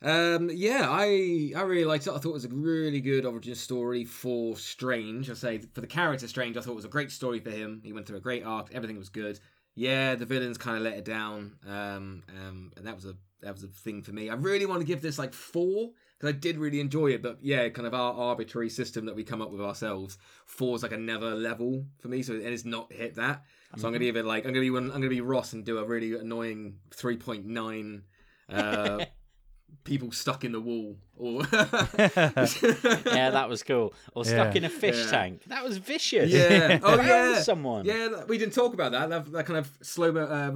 [0.02, 2.12] Um, yeah, I I really liked it.
[2.12, 5.30] I thought it was a really good origin story for Strange.
[5.30, 7.82] I say for the character Strange, I thought it was a great story for him.
[7.84, 8.70] He went through a great arc.
[8.74, 9.40] Everything was good.
[9.74, 11.58] Yeah, the villains kind of let it down.
[11.66, 14.30] Um, um, and that was a that was a thing for me.
[14.30, 17.22] I really want to give this like four because I did really enjoy it.
[17.22, 20.18] But yeah, kind of our arbitrary system that we come up with ourselves.
[20.62, 22.24] Is like another level for me.
[22.24, 23.44] So and it's not hit that.
[23.78, 25.78] So I'm gonna give it like I'm gonna be I'm gonna be Ross and do
[25.80, 28.04] a really annoying three point nine.
[28.50, 29.06] Uh,
[29.84, 33.94] people stuck in the wall or Yeah, that was cool.
[34.14, 34.60] Or stuck Yeah.
[34.60, 35.12] in a fish Yeah.
[35.12, 35.44] tank.
[35.48, 36.32] That was vicious.
[36.32, 37.86] yeah oh yeah someone.
[37.86, 40.52] yeah we didn't talk about that that, that kind of slow uh, uh,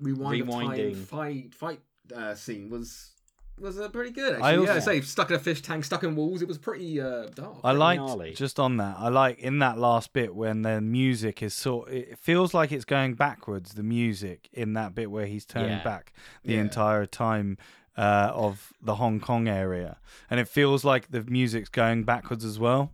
[0.00, 0.96] rewind Rewinding.
[0.96, 1.80] fight fight
[2.14, 3.12] uh, scene was
[3.58, 5.84] was uh, pretty good I actually yeah also- I say stuck in a fish tank
[5.84, 8.32] stuck in walls it was pretty uh, dark I Pretty liked gnarly.
[8.34, 8.96] just on that.
[8.98, 11.88] I like in that last bit when the music is sort.
[11.90, 13.74] It feels like it's going backwards.
[13.74, 15.84] The music in that bit where he's turning Yeah.
[15.84, 16.12] back
[16.44, 16.60] the Yeah.
[16.62, 17.56] entire time
[17.96, 22.58] uh, of the Hong Kong area, and it feels like the music's going backwards as
[22.58, 22.90] well.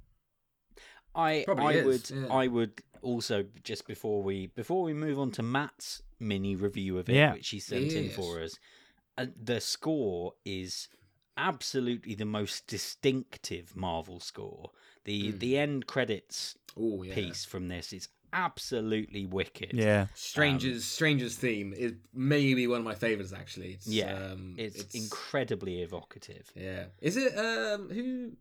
[1.14, 2.26] I Probably I is, would yeah.
[2.34, 7.08] I would also just before we before we move on to Matt's mini review of
[7.08, 7.32] it, Yeah.
[7.32, 8.58] which he sent in for us,
[9.40, 10.88] the score is
[11.37, 14.70] absolutely the most distinctive Marvel score.
[15.04, 15.38] The Mm.
[15.38, 19.72] the end credits oh yeah piece from this is absolutely wicked.
[19.72, 24.94] Yeah, Stranger's Stranger's theme is maybe one of my favorites actually it's, Yeah, um, it's,
[24.94, 26.50] incredibly evocative.
[26.54, 28.33] yeah is it um who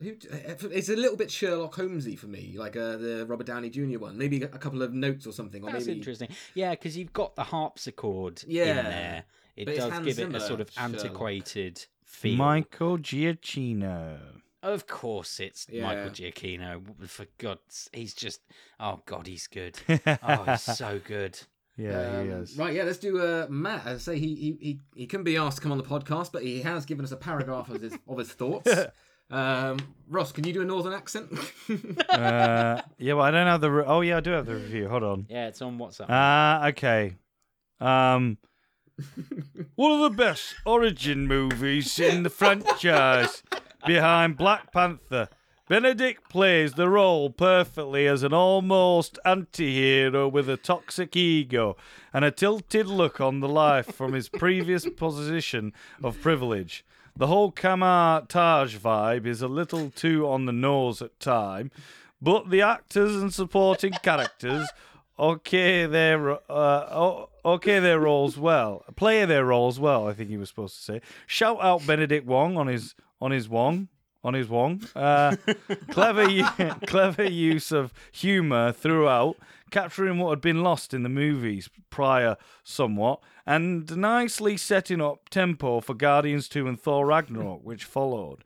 [0.00, 3.98] who, it's a little bit Sherlock Holmesy for me, like uh, the Robert Downey Jr.
[3.98, 4.16] one.
[4.16, 6.28] Maybe a couple of notes or something, or That's maybe interesting.
[6.54, 8.82] Yeah, because you've got the harpsichord in Yeah.
[8.82, 9.24] there.
[9.58, 10.94] It But does Hans give it a sort of Sherlock.
[10.94, 12.36] antiquated feel.
[12.36, 14.18] Michael Giacchino.
[14.62, 16.80] Of course, it's Michael Giacchino.
[17.08, 18.40] For God's, he's just.
[18.78, 19.78] Oh God, he's good.
[20.22, 21.38] Oh, he's so good.
[21.76, 22.56] yeah, he Um, is.
[22.56, 23.86] Right, yeah, let's do uh, Matt.
[23.86, 26.42] I say, he, he he he couldn't be asked to come on the podcast, but
[26.42, 28.70] he has given us a paragraph of his of his thoughts.
[29.30, 29.76] Um,
[30.08, 31.30] Ross, can you do a northern accent?
[32.08, 33.70] uh, yeah, well, I don't have the.
[33.70, 34.88] Re- oh, yeah, I do have the review.
[34.88, 35.26] Hold on.
[35.28, 36.06] Yeah, it's on WhatsApp.
[36.08, 37.14] Ah, okay.
[37.78, 38.38] Um,
[39.76, 43.42] one of the best origin movies in the franchise,
[43.86, 45.28] behind Black Panther.
[45.68, 51.76] Benedict plays the role perfectly as an almost anti hero with a toxic ego
[52.12, 56.86] and a tilted look on the life from his previous position of privilege.
[57.14, 61.70] The whole Kamar Taj vibe is a little too on the nose at time,
[62.22, 64.68] but the actors and supporting characters
[65.18, 70.08] okay their uh, o- okay their roles well, play their roles well.
[70.08, 71.00] I think he was supposed to say.
[71.26, 73.88] Shout out Benedict Wong on his on his Wong
[74.24, 74.82] on his Wong.
[74.94, 75.36] Uh,
[75.90, 76.26] clever
[76.86, 79.36] clever use of humour throughout,
[79.70, 85.80] capturing what had been lost in the movies prior somewhat, and nicely setting up tempo
[85.80, 88.44] for Guardians 2 and Thor Ragnarok, which followed.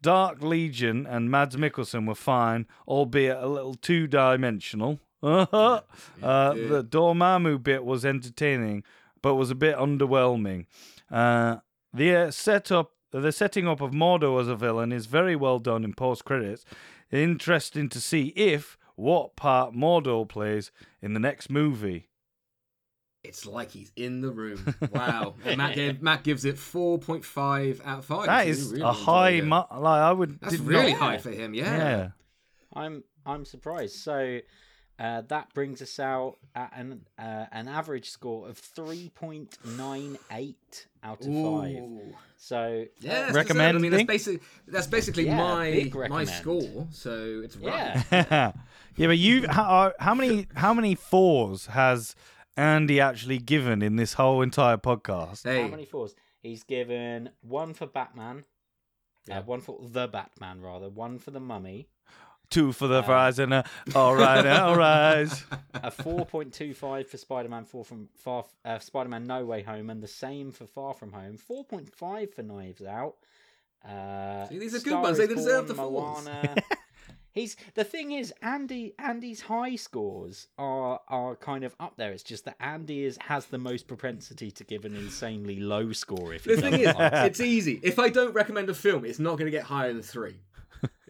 [0.00, 5.00] Dark Legion and Mads Mikkelsen were fine, albeit a little two dimensional.
[5.22, 5.80] Uh,
[6.20, 8.84] the Dormammu bit was entertaining,
[9.22, 10.66] but was a bit underwhelming.
[11.10, 11.56] Uh,
[11.92, 15.84] the uh, setup, the setting up of Mordo as a villain is very well done
[15.84, 16.64] in post credits.
[17.10, 22.08] Interesting to see if what part Mordo plays in the next movie.
[23.24, 24.74] it's like he's in the room.
[24.92, 25.34] Wow.
[25.56, 28.26] Matt gave, Matt gives it four point five out of five.
[28.26, 29.44] That He is really a high, it.
[29.44, 30.38] mu- like I would.
[30.40, 31.54] That's really not- high for him.
[31.54, 31.76] Yeah.
[31.76, 32.08] Yeah.
[32.74, 33.96] I'm I'm surprised.
[33.96, 34.40] So
[34.98, 40.18] uh, that brings us out at an uh, an average score of three point nine
[40.32, 42.14] eight out of five.
[42.36, 43.76] So Yeah, that's Recommend.
[43.76, 46.88] I mean, that's basically that's basically Yeah, my my score.
[46.90, 48.04] So it's right.
[48.10, 48.52] yeah,
[48.96, 52.16] yeah, but you how, how many how many fours has
[52.56, 55.44] Andy actually given in this whole entire podcast?
[55.44, 56.16] Hey, how many fours?
[56.42, 58.44] He's given one for Batman.
[59.26, 59.38] Yeah.
[59.38, 60.88] Uh, one for the Batman, rather.
[60.88, 61.88] One for the Mummy.
[62.50, 65.28] Two for the Uh, fries and a all right, all right.
[65.74, 69.90] A four point two five for Spider-Man Four from Far uh, Spider-Man No Way Home,
[69.90, 71.36] and the same for Far From Home.
[71.36, 73.16] Four point five for Knives Out.
[73.86, 75.18] Uh, See, these are good ones.
[75.18, 76.24] They deserve Born, the fours.
[76.24, 76.54] Moana.
[77.32, 78.94] He's the thing is Andy.
[78.98, 82.12] Andy's high scores are are kind of up there.
[82.12, 86.32] It's just that Andy is has the most propensity to give an insanely low score.
[86.32, 87.78] If the thing is, it's easy.
[87.82, 90.36] If I don't recommend a film, it's not going to get higher than three.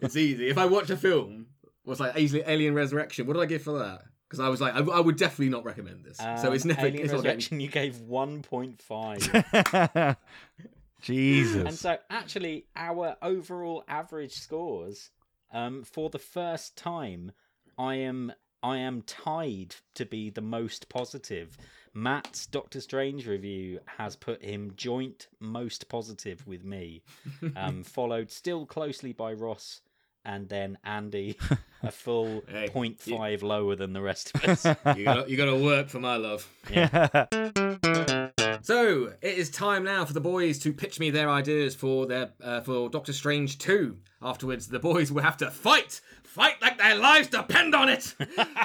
[0.01, 0.49] It's easy.
[0.49, 1.47] If I watch a film,
[1.83, 4.03] what's like Alien Alien Resurrection, what did I give for that?
[4.27, 6.17] Because I was like, I, I would definitely not recommend this.
[6.17, 6.81] so it's Um, never.
[6.87, 7.59] Alien it's not getting, Resurrection.
[7.59, 9.19] You gave one point five.
[11.01, 11.63] Jesus.
[11.65, 15.11] And so, actually, our overall average scores,
[15.53, 17.31] um, for the first time,
[17.77, 21.57] I am I am tied to be the most positive.
[21.93, 27.01] Matt's Doctor Strange review has put him joint most positive with me,
[27.55, 29.81] um, followed still closely by Ross,
[30.25, 31.37] and then Andy,
[31.83, 34.65] a full Hey, 0.5 lower than the rest of us.
[34.97, 36.47] you got you got to work for my love.
[38.61, 42.31] So it is time now for the boys to pitch me their ideas for their
[42.43, 43.97] uh, for Doctor Strange two.
[44.21, 48.13] Afterwards, the boys will have to fight, fight like their lives depend on it,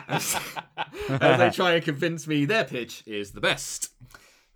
[0.09, 0.37] as,
[1.09, 3.93] as they try and convince me their pitch is the best.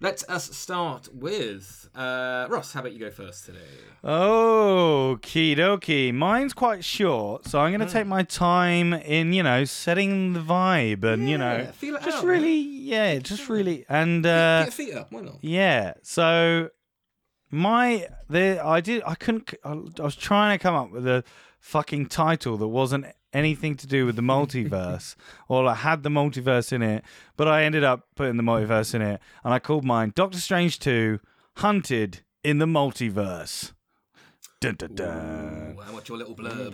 [0.00, 2.72] Let us start with uh, Ross.
[2.72, 3.58] How about you go first today?
[4.04, 6.14] Okie dokie.
[6.14, 7.92] Mine's quite short, so I'm going to Hmm.
[7.92, 12.02] take my time in, you know, setting the vibe and, you know, Yeah, feel it
[12.04, 13.84] just out, really, yeah, just really.
[13.88, 15.11] And, uh, Get your feet up.
[15.11, 15.38] Why not?
[15.42, 16.68] yeah, so
[17.50, 21.24] my, the, I did, I couldn't, I was trying to come up with a
[21.69, 25.14] fucking title that wasn't anything to do with the multiverse
[25.49, 27.05] or I had the multiverse in it,
[27.37, 30.79] but I ended up putting the multiverse in it, and I called mine Doctor Strange
[30.79, 31.21] 2
[31.57, 33.73] Hunted in the Multiverse.
[34.61, 35.77] Dun, dun, dun.
[35.79, 36.73] Ooh, what's your little blurb?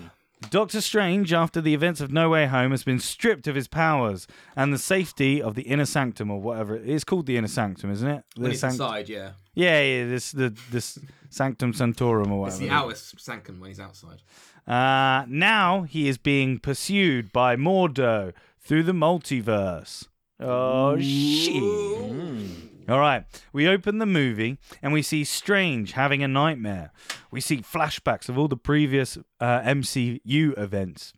[0.50, 4.26] Doctor Strange, after the events of No Way Home, has been stripped of his powers
[4.54, 7.90] and the safety of the inner sanctum, or whatever it is called, the inner sanctum,
[7.90, 8.24] isn't it?
[8.36, 9.30] When The he's sanct- inside, yeah.
[9.54, 10.98] Yeah, yeah, this the this
[11.30, 12.56] sanctum sanctorum or whatever.
[12.62, 14.22] It's the outer sanctum when he's outside.
[14.66, 20.06] Uh, now he is being pursued by Mordo through the multiverse.
[20.40, 21.54] Oh shit!
[22.86, 26.92] All right, we open the movie and we see Strange having a nightmare.
[27.30, 31.14] We see flashbacks of all the previous uh, MCU events.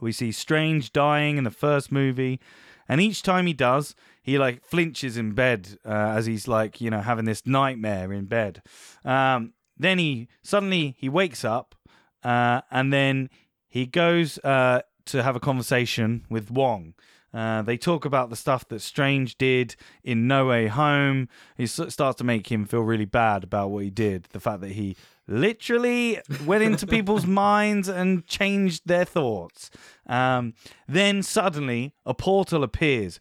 [0.00, 2.40] We see Strange dying in the first movie,
[2.88, 6.90] and each time he does, he like flinches in bed uh, as he's like you
[6.90, 8.62] know having this nightmare in bed.
[9.04, 11.76] Um, then he suddenly he wakes up,
[12.24, 13.30] uh, and then
[13.68, 16.94] he goes uh, to have a conversation with Wong.
[17.32, 21.28] Uh, they talk about the stuff that Strange did in No Way Home.
[21.56, 24.24] He s- starts to make him feel really bad about what he did.
[24.32, 24.96] The fact that he
[25.28, 29.70] literally went into people's minds and changed their thoughts.
[30.06, 30.54] Um,
[30.88, 33.20] then suddenly a portal appears.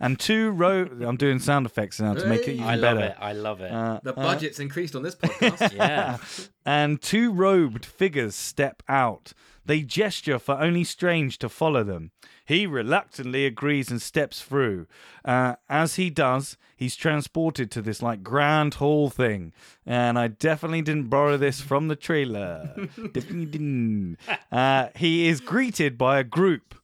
[0.00, 2.52] And two ro I'm doing sound effects now to make it Hey.
[2.54, 3.14] even I love it.
[3.20, 3.70] I love it.
[3.70, 5.72] Uh, The uh, budget's increased on this podcast.
[5.76, 6.18] yeah.
[6.66, 9.32] and two robed figures step out.
[9.64, 12.10] They gesture for only Strange to follow them.
[12.44, 14.86] He reluctantly agrees and steps through.
[15.24, 19.52] Uh, as he does, he's transported to this like grand hall thing.
[19.86, 22.74] And I definitely didn't borrow this from the trailer.
[23.12, 24.18] definitely didn't.
[24.50, 26.74] Uh, he is greeted by a group,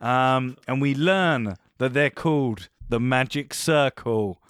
[0.00, 4.40] um, and we learn that they're called the Magic Circle.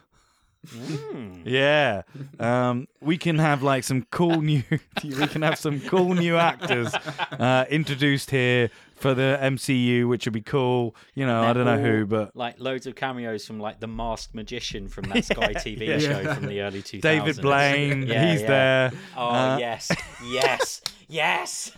[0.67, 1.43] Mm.
[1.45, 2.03] Yeah.
[2.39, 4.63] Um, we can have like some cool new
[5.05, 10.32] we can have some cool new actors uh, introduced here for the MCU, which would
[10.32, 10.94] be cool.
[11.14, 14.34] You know, I don't know who, but like loads of cameos from like the Masked
[14.34, 15.99] Magician from that Sky TV yeah.
[15.99, 17.01] show from the early 2000s.
[17.01, 18.46] David Blaine, Yeah, he's yeah.
[18.49, 18.92] there.
[19.16, 19.90] Oh Uh, yes,
[20.24, 21.72] yes, yes.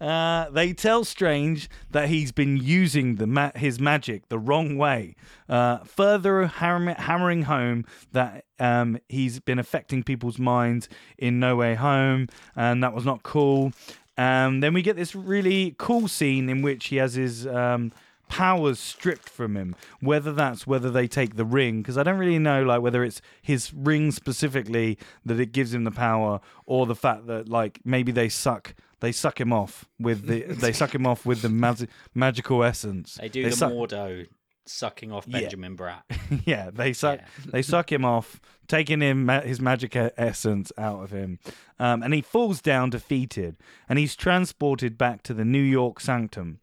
[0.00, 5.14] Uh, they tell Strange that he's been using the ma- his magic the wrong way,
[5.48, 11.74] uh, further hammer- hammering home that um, he's been affecting people's minds in No Way
[11.74, 13.72] Home, and that was not cool.
[14.20, 17.90] Um, then we get this really cool scene in which he has his um,
[18.28, 19.74] powers stripped from him.
[20.00, 23.22] Whether that's whether they take the ring, because I don't really know, like whether it's
[23.40, 28.12] his ring specifically that it gives him the power, or the fact that like maybe
[28.12, 31.88] they suck they suck him off with the they suck him off with the mag-
[32.14, 33.14] magical essence.
[33.20, 34.26] They do They the suck- Mordo
[34.70, 35.40] sucking off Yeah.
[35.40, 36.02] Benjamin Bratt.
[36.46, 37.20] yeah, they suck.
[37.20, 37.26] Yeah.
[37.52, 41.38] They suck him off, taking him his magic essence out of him,
[41.78, 43.56] um, and he falls down defeated,
[43.88, 46.60] and he's transported back to the New York Sanctum.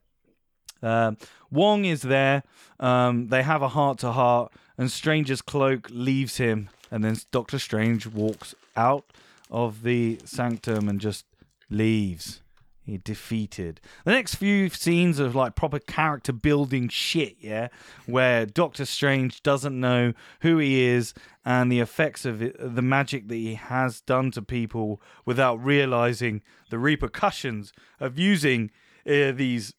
[0.81, 1.17] Um,
[1.51, 2.43] Wong is there.
[2.79, 7.57] Um, they have a heart to heart, and Stranger's cloak leaves him, and then Doctor
[7.59, 9.05] Strange walks out
[9.49, 11.25] of the sanctum and just
[11.69, 12.41] leaves.
[12.87, 13.81] He defeated.
[14.05, 17.67] The next few scenes of like proper character building shit, yeah,
[18.05, 21.13] where Doctor Strange doesn't know who he is
[21.43, 26.41] and the effects of it, the magic that he has done to people without realizing
[26.69, 28.71] the repercussions of using
[29.05, 29.73] uh, these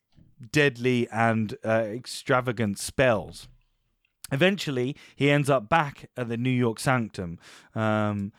[0.52, 3.48] deadly and uh, extravagant spells.
[4.30, 7.38] Eventually, he ends up back at the New York Sanctum.
[7.74, 8.32] Um,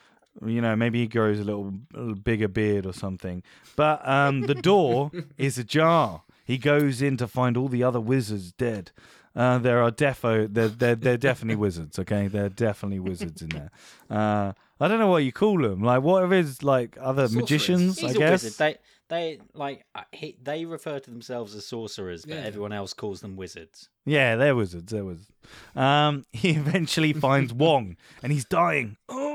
[0.45, 3.43] you know, maybe he grows a little, little bigger beard or something.
[3.75, 6.23] But um, the door is ajar.
[6.45, 8.91] He goes in to find all the other wizards dead.
[9.35, 12.27] Uh, there are defo, they're, they're, they're definitely wizards, okay?
[12.27, 13.69] They're definitely wizards in there.
[14.09, 15.83] Uh, I don't know what you call them.
[15.83, 17.35] Like, what if it's like other Sorcerers.
[17.43, 18.43] magicians, He's I a guess?
[18.43, 18.57] wizard.
[18.57, 18.77] They
[19.09, 22.41] they like uh, he, they refer to themselves as sorcerers, but Yeah.
[22.45, 23.89] everyone else calls them wizards.
[24.05, 24.91] Yeah, they're wizards.
[24.91, 25.29] They're wizards.
[25.75, 28.97] Um, he eventually finds Wong, and he's dying.
[29.09, 29.28] Oh,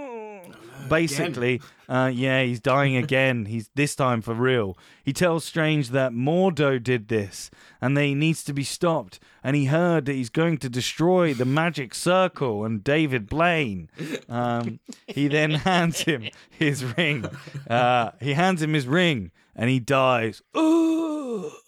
[0.89, 3.45] basically, uh, yeah, he's dying again.
[3.55, 4.77] He's this time for real.
[5.03, 9.21] He tells Strange that Mordo did this, and that he needs to be stopped.
[9.43, 13.91] And he heard that he's going to destroy the Magic Circle and David Blaine.
[14.29, 17.27] Um, he then hands him his ring.
[17.69, 20.43] Uh, he hands him his ring, and he dies.
[20.57, 21.51] Ooh.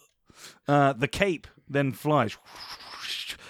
[0.69, 2.37] Uh, the cape then flies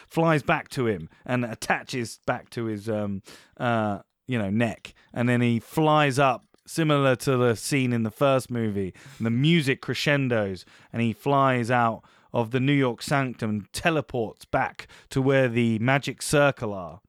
[0.07, 3.23] flies back to him and attaches back to his um
[3.59, 8.11] uh you know neck and then he flies up similar to the scene in the
[8.11, 12.03] first movie and the music crescendos and he flies out
[12.33, 17.01] of the New York sanctum and teleports back to where the magic circle are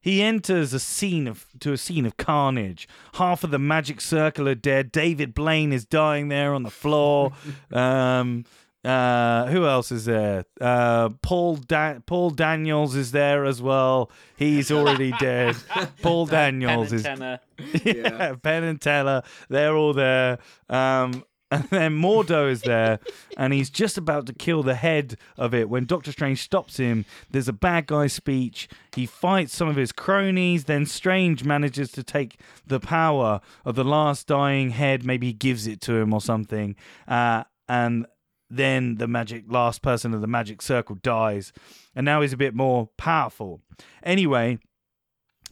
[0.00, 2.88] he enters a scene of to a scene of carnage.
[3.14, 4.92] Half of the magic circle are dead.
[4.92, 7.32] David Blaine is dying there on the floor.
[7.72, 8.44] um,
[8.84, 10.44] uh, who else is there?
[10.60, 14.10] Uh, Paul da- Paul Daniels is there as well.
[14.36, 15.56] He's already dead.
[16.02, 17.38] Paul Daniels is Penn
[17.84, 20.38] yeah, Penn and Teller, they're all there.
[20.68, 23.00] Um, and then Mordo is there,
[23.38, 27.06] and he's just about to kill the head of it when Doctor Strange stops him.
[27.30, 28.68] There's a bad guy speech.
[28.94, 30.64] He fights some of his cronies.
[30.64, 35.06] Then Strange manages to take the power of the last dying head.
[35.06, 36.76] Maybe he gives it to him or something.
[37.06, 38.06] Uh, and
[38.50, 41.52] then the magic last person of the magic circle dies,
[41.94, 43.60] and now he's a bit more powerful.
[44.02, 44.58] Anyway,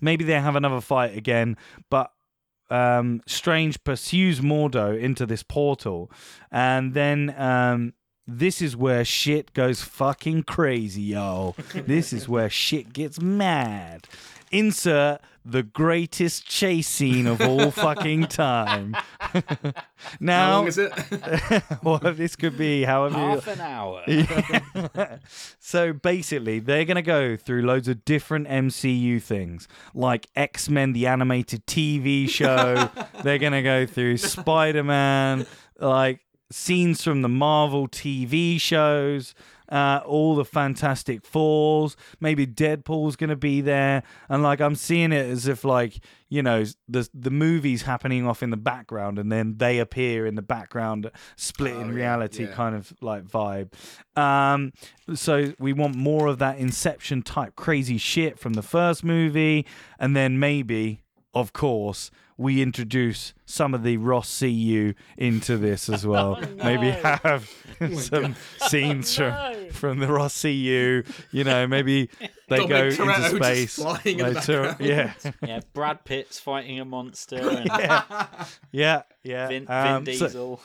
[0.01, 1.57] maybe they have another fight again,
[1.91, 2.13] but
[2.71, 6.11] um, Strange pursues Mordo into this portal,
[6.51, 7.93] and then um,
[8.27, 11.55] this is where shit goes fucking crazy, yo.
[11.75, 14.09] this is where shit gets mad.
[14.51, 18.97] Insert the greatest chase scene of all fucking time.
[20.21, 20.93] now, How long is it?
[21.83, 23.17] well, this could be however.
[23.19, 24.03] you- Half an hour.
[25.61, 30.93] so basically, they're going to go through loads of different MCU things, like X Men,
[30.93, 32.91] the animated TV show.
[33.23, 35.47] they're going to go through Spider Man,
[35.79, 36.21] like
[36.51, 39.35] scenes from the Marvel TV shows.
[39.69, 45.27] Uh, all the Fantastic Fours, maybe Deadpool's gonna be there, and like I'm seeing it
[45.27, 45.99] as if like
[46.29, 50.35] you know the the movie's happening off in the background, and then they appear in
[50.35, 52.53] the background, split Oh, reality yeah.
[52.53, 53.73] kind of like vibe.
[54.17, 54.73] Um,
[55.15, 59.67] so we want more of that Inception type crazy shit from the first movie,
[59.99, 61.01] and then maybe,
[61.37, 66.39] of course, we introduce some of the Ross CU into this as well.
[66.57, 67.19] Maybe no.
[67.23, 67.51] have
[67.95, 68.35] some
[68.69, 71.03] scenes from from the Ross CU.
[71.33, 72.09] You know, maybe
[72.49, 72.69] they Dominic
[72.99, 73.75] go Toretto into space.
[73.77, 75.13] flying in the Like, Tor- yeah,
[75.43, 77.67] yeah, Brad Pitt's fighting a monster and
[78.73, 79.49] yeah, yeah.
[79.49, 80.61] Vin, Vin Um, so- Diesel.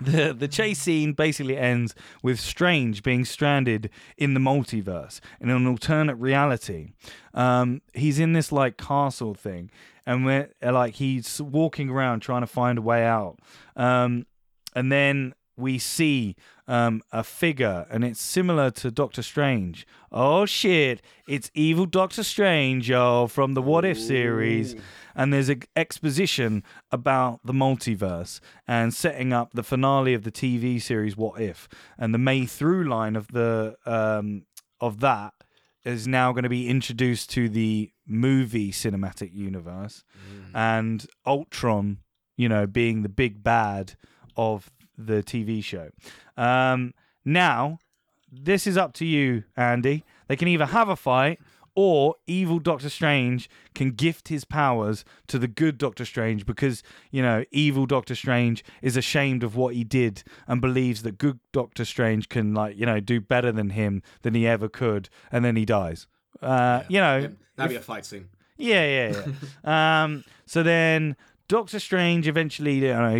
[0.00, 5.66] The the chase scene basically ends with Strange being stranded in the multiverse in an
[5.66, 6.92] alternate reality.
[7.34, 9.70] Um, he's in this like castle thing,
[10.06, 13.38] and we're uh, like he's walking around trying to find a way out.
[13.76, 14.26] Um,
[14.74, 16.36] and then we see
[16.68, 19.84] um, a figure, and it's similar to Doctor Strange.
[20.12, 21.02] Oh shit!
[21.26, 24.76] It's evil Doctor Strange, yo, from the What If series
[25.18, 26.62] and there's an exposition
[26.92, 28.38] about the multiverse
[28.68, 32.88] and setting up the finale of the TV series What If, and the main through
[32.88, 34.44] line of the um,
[34.80, 35.34] of that
[35.84, 40.04] is now going to be introduced to the movie cinematic universe,
[40.54, 41.98] and Ultron,
[42.36, 43.94] you know, being the big bad
[44.36, 45.90] of the TV show.
[46.36, 46.92] Um,
[47.24, 47.78] now,
[48.30, 50.04] this is up to you, Andy.
[50.26, 51.40] They can either have a fight
[51.74, 56.82] or evil Doctor Strange can gift his powers to the good Doctor Strange because,
[57.12, 61.38] you know, evil Doctor Strange is ashamed of what he did and believes that good
[61.52, 65.44] Doctor Strange can, like, you know, do better than him than he ever could, and
[65.44, 66.08] then he dies.
[66.42, 68.28] Uh, you know, Yeah, That'd be a fight scene.
[68.56, 69.24] yeah, yeah,
[69.64, 70.02] yeah.
[70.04, 73.14] um, so then Doctor Strange eventually, you know,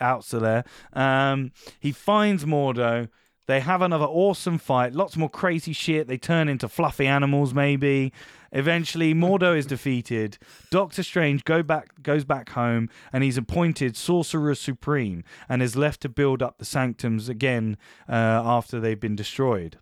[0.00, 0.64] out to there.
[0.92, 3.08] Um, he finds Mordo.
[3.46, 4.92] They have another awesome fight.
[4.92, 6.06] Lots more crazy shit.
[6.06, 8.12] They turn into fluffy animals, maybe.
[8.52, 10.36] Eventually, Mordo is defeated.
[10.70, 16.02] Doctor Strange go back, goes back home, and he's appointed Sorcerer Supreme, and is left
[16.02, 17.78] to build up the Sanctums again
[18.08, 19.78] uh, after they've been destroyed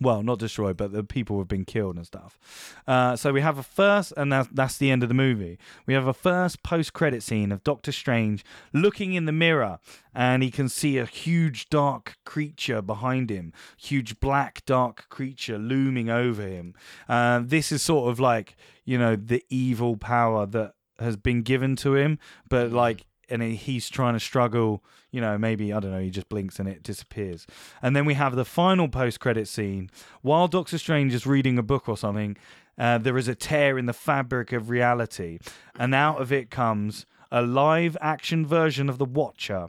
[0.00, 2.38] well, not destroyed, but the people have been killed and stuff.
[2.86, 5.58] Uh, so we have a first, and that's, that's the end of the movie.
[5.86, 9.80] We have a first post-credit scene of Doctor Strange looking in the mirror,
[10.14, 16.08] and he can see a huge dark creature behind him, huge black dark creature looming
[16.08, 16.74] over him.
[17.08, 21.76] Uh, this is sort of like you know the evil power that has been given
[21.76, 22.18] to him,
[22.48, 23.04] but like.
[23.28, 26.68] And he's trying to struggle, you know, maybe, I don't know, he just blinks and
[26.68, 27.46] it disappears.
[27.82, 29.90] And then we have the final post credit scene.
[30.22, 32.36] While Doctor Strange is reading a book or something,
[32.78, 35.38] uh, there is a tear in the fabric of reality.
[35.78, 39.68] And out of it comes a live action version of The Watcher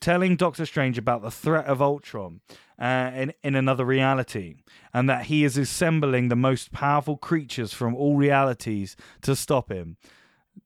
[0.00, 2.40] telling Doctor Strange about the threat of Ultron
[2.78, 4.56] uh, in, in another reality
[4.92, 9.96] and that he is assembling the most powerful creatures from all realities to stop him.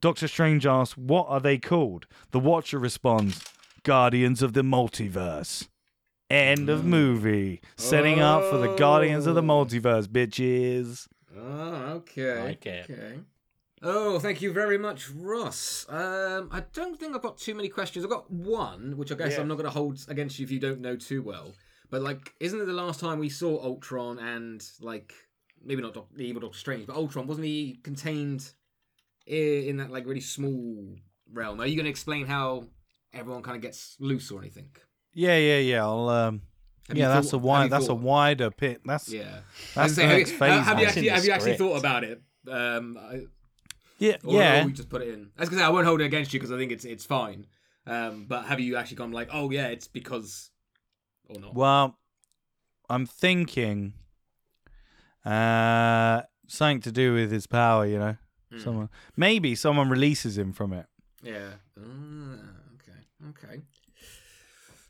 [0.00, 2.06] Doctor Strange asks, What are they called?
[2.30, 3.42] The Watcher responds,
[3.82, 5.68] Guardians of the Multiverse.
[6.28, 7.60] End of movie.
[7.76, 9.44] Setting up for the Guardians of the Oh.
[9.44, 11.08] Multiverse, bitches.
[11.36, 11.40] Oh,
[11.96, 12.42] okay.
[12.44, 12.88] Like it.
[12.90, 13.18] Okay.
[13.82, 15.86] Oh, thank you very much, Ross.
[15.88, 18.04] Um, I don't think I've got too many questions.
[18.04, 19.40] I've got one, which I guess Yeah.
[19.40, 21.52] I'm not going to hold against you if you don't know too well.
[21.88, 25.14] But like, isn't it the last time we saw Ultron and like
[25.64, 28.59] maybe not Doc- the evil Doctor Strange, but Ultron wasn't he contained i-
[29.38, 30.96] in that like really small
[31.32, 31.60] realm?
[31.60, 32.64] Are you going to explain how
[33.12, 34.70] everyone kind of gets loose or anything?
[35.12, 35.82] Yeah, yeah, yeah.
[35.84, 36.42] I'll, um,
[36.88, 37.70] Have yeah, that's thought- a wide.
[37.70, 38.80] That's a wider pit.
[38.84, 39.40] That's Yeah.
[39.74, 40.64] that's the have, next you, phase.
[40.64, 40.76] have, you man.
[40.76, 42.22] It's in actually have you actually thought about it?
[42.48, 43.20] Um, I,
[43.98, 44.62] yeah, Or, yeah.
[44.62, 45.30] or we just put it in.
[45.36, 47.04] I was gonna say I won't hold it against you because I think it's it's
[47.04, 47.46] fine.
[47.86, 50.50] Um, but have you actually gone like, oh yeah, it's because,
[51.28, 51.54] or not?
[51.54, 51.98] Well,
[52.88, 53.94] I'm thinking,
[55.24, 57.84] uh, something to do with his power.
[57.86, 58.16] You know,
[58.50, 58.58] Hmm.
[58.58, 60.86] someone maybe someone releases him from it.
[61.22, 61.50] Yeah.
[61.78, 62.38] Ah,
[62.74, 63.28] okay.
[63.30, 63.62] Okay.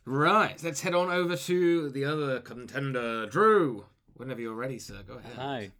[0.05, 3.85] Right, let's head on over to the other contender, Drew.
[4.15, 5.35] Whenever you're ready, sir, go ahead.
[5.35, 5.71] Hi.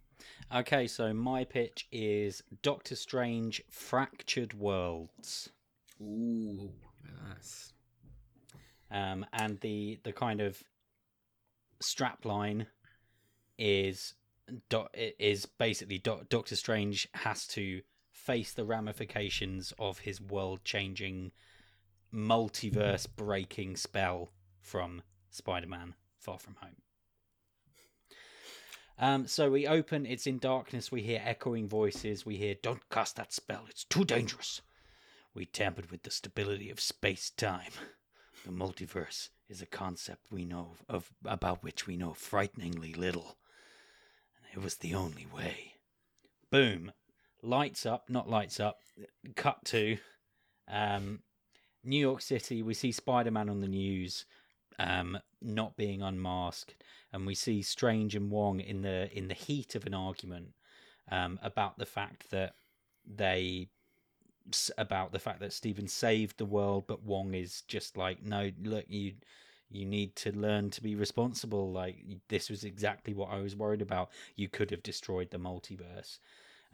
[0.54, 5.48] Okay, so my pitch is Doctor Strange Fractured Worlds.
[6.00, 6.70] Ooh,
[7.28, 7.72] nice.
[8.90, 10.62] Um, and the the kind of
[11.82, 12.66] strapline
[13.58, 14.14] is
[14.68, 21.32] do, is basically Do- Doctor Strange has to face the ramifications of his world changing
[22.12, 26.76] multiverse breaking spell from Spider-Man Far From Home.
[28.98, 33.16] Um, so we open, it's in darkness, we hear echoing voices, we hear, Don't cast
[33.16, 34.60] that spell, it's too dangerous.
[35.34, 37.72] We tampered with the stability of space time.
[38.44, 43.38] The multiverse is a concept we know of about which we know frighteningly little.
[44.52, 45.74] It was the only way.
[46.50, 46.92] Boom.
[47.42, 48.80] Lights up, not lights up.
[49.34, 49.96] Cut to
[50.68, 51.20] um,
[51.82, 52.62] New York City.
[52.62, 54.26] We see Spider Man on the news,
[54.78, 56.74] um, not being unmasked,
[57.12, 60.50] and we see Strange and Wong in the in the heat of an argument
[61.10, 62.54] um, about the fact that
[63.06, 63.68] they
[64.76, 68.84] about the fact that Steven saved the world, but Wong is just like, no, look,
[68.88, 69.14] you
[69.72, 71.72] you need to learn to be responsible.
[71.72, 74.10] Like this was exactly what I was worried about.
[74.36, 76.18] You could have destroyed the multiverse.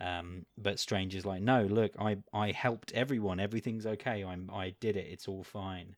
[0.01, 3.41] Um, but Strange is like, no, look, I I helped everyone.
[3.41, 4.25] Everything's okay.
[4.25, 5.07] I'm I did it.
[5.11, 5.97] It's all fine.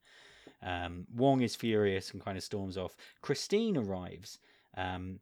[0.63, 2.97] Um, Wong is furious and kind of storms off.
[3.23, 4.39] Christine arrives.
[4.77, 5.21] Um,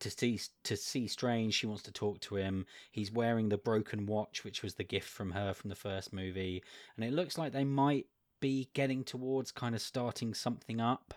[0.00, 1.54] to see to see Strange.
[1.54, 2.66] She wants to talk to him.
[2.90, 6.62] He's wearing the broken watch, which was the gift from her from the first movie,
[6.96, 8.06] and it looks like they might
[8.46, 11.14] be getting towards kind of starting something up.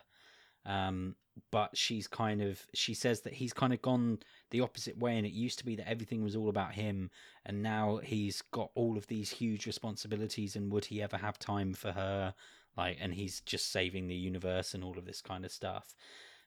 [0.65, 1.15] Um,
[1.51, 4.19] but she's kind of she says that he's kind of gone
[4.49, 7.11] the opposite way, and it used to be that everything was all about him,
[7.45, 11.73] and now he's got all of these huge responsibilities, and would he ever have time
[11.73, 12.33] for her?
[12.75, 15.95] Like, and he's just saving the universe and all of this kind of stuff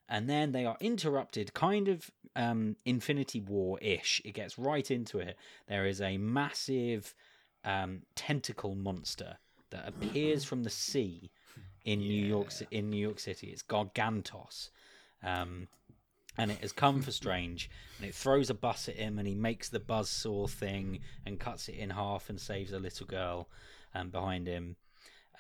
[0.09, 4.21] and then they are interrupted, kind of um, Infinity War ish.
[4.25, 5.37] It gets right into it.
[5.69, 7.15] There is a massive
[7.65, 9.39] um, tentacle monster
[9.73, 11.31] that appears from the sea
[11.85, 12.09] in yeah.
[12.09, 13.49] New York in New York City.
[13.49, 14.71] It's Gargantos.
[15.23, 15.69] Um,
[16.39, 17.69] and it has come for Strange,
[17.99, 21.69] and it throws a bus at him, and he makes the buzzsaw thing and cuts
[21.69, 23.51] it in half and saves a little girl
[23.95, 24.77] um, behind him.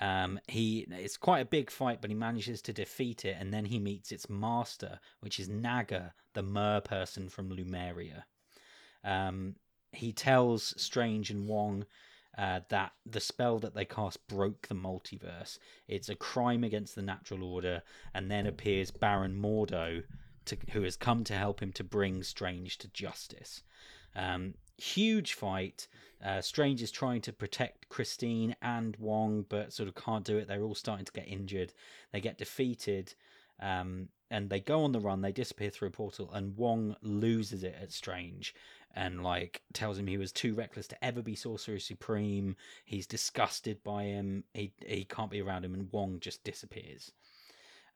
[0.01, 3.65] Um, he it's quite a big fight, but he manages to defeat it, and then
[3.65, 8.27] he meets its master, which is Naga, the mer person from Lemuria.
[9.05, 9.57] Um,
[9.93, 11.87] he tells Strange and Wong
[12.37, 15.59] uh, that the spell that they cast broke the multiverse.
[15.87, 17.83] It's a crime against the natural order,
[18.15, 20.05] and then appears Baron Mordo,
[20.47, 23.63] to, who has come to help him to bring Strange to justice.
[24.17, 25.89] Um, huge fight.
[26.25, 30.49] Uh, Strange is trying to protect Christine and Wong, but sort of can't do it.
[30.49, 31.73] They're all starting to get injured.
[32.13, 33.15] They get defeated,
[33.63, 35.23] um, and they go on the run.
[35.23, 38.55] They disappear through a portal, and Wong loses it at Strange,
[38.95, 42.57] and like tells him he was too reckless to ever be Sorcerer Supreme.
[42.85, 44.45] He's disgusted by him.
[44.53, 47.13] He he can't be around him, and Wong just disappears.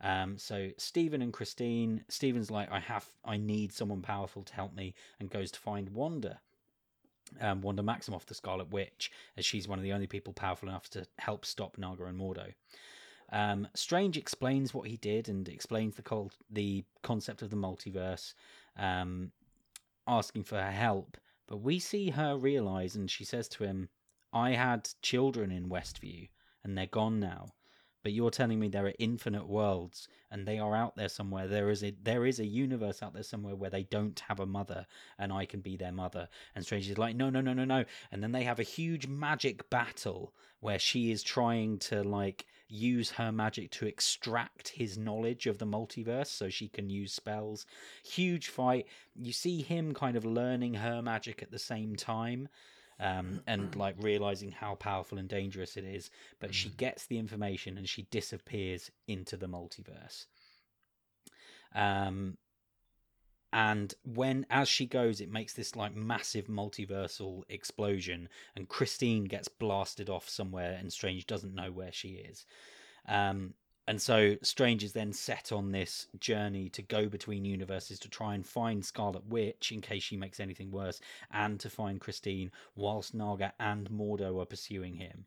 [0.00, 4.74] Um, so Stephen and Christine, Stephen's like, I have, I need someone powerful to help
[4.74, 6.40] me, and goes to find Wanda
[7.40, 10.88] um, Wanda Maximoff, the Scarlet Witch, as she's one of the only people powerful enough
[10.90, 12.52] to help stop Naga and Mordo.
[13.30, 18.34] Um, Strange explains what he did and explains the the concept of the multiverse,
[18.76, 19.32] um,
[20.06, 21.16] asking for her help.
[21.46, 23.88] But we see her realize, and she says to him,
[24.32, 26.28] "I had children in Westview,
[26.62, 27.46] and they're gone now
[28.06, 31.48] but you're telling me there are infinite worlds and they are out there somewhere.
[31.48, 34.46] There is a there is a universe out there somewhere where they don't have a
[34.46, 34.86] mother
[35.18, 36.28] and i can be their mother.
[36.54, 37.84] And strange is like no no no no no.
[38.12, 43.10] And then they have a huge magic battle where she is trying to like use
[43.10, 47.64] her magic to extract his knowledge of the multiverse so she can use spells
[48.04, 52.48] huge fight you see him kind of learning her magic at the same time
[52.98, 56.10] um, and like realizing how powerful and dangerous it is.
[56.40, 56.76] But she mm.
[56.76, 60.26] gets the information and she disappears into the multiverse.
[61.74, 62.38] Um,
[63.52, 69.48] and when as she goes, it makes this like massive multiversal explosion, and Christine gets
[69.48, 72.44] blasted off somewhere, and Strange doesn't know where she is.
[73.08, 73.54] Um,
[73.88, 78.34] and so Strange is then set on this journey to go between universes to try
[78.34, 83.14] and find Scarlet Witch in case she makes anything worse, and to find Christine whilst
[83.14, 85.24] Naga and Mordo are pursuing him.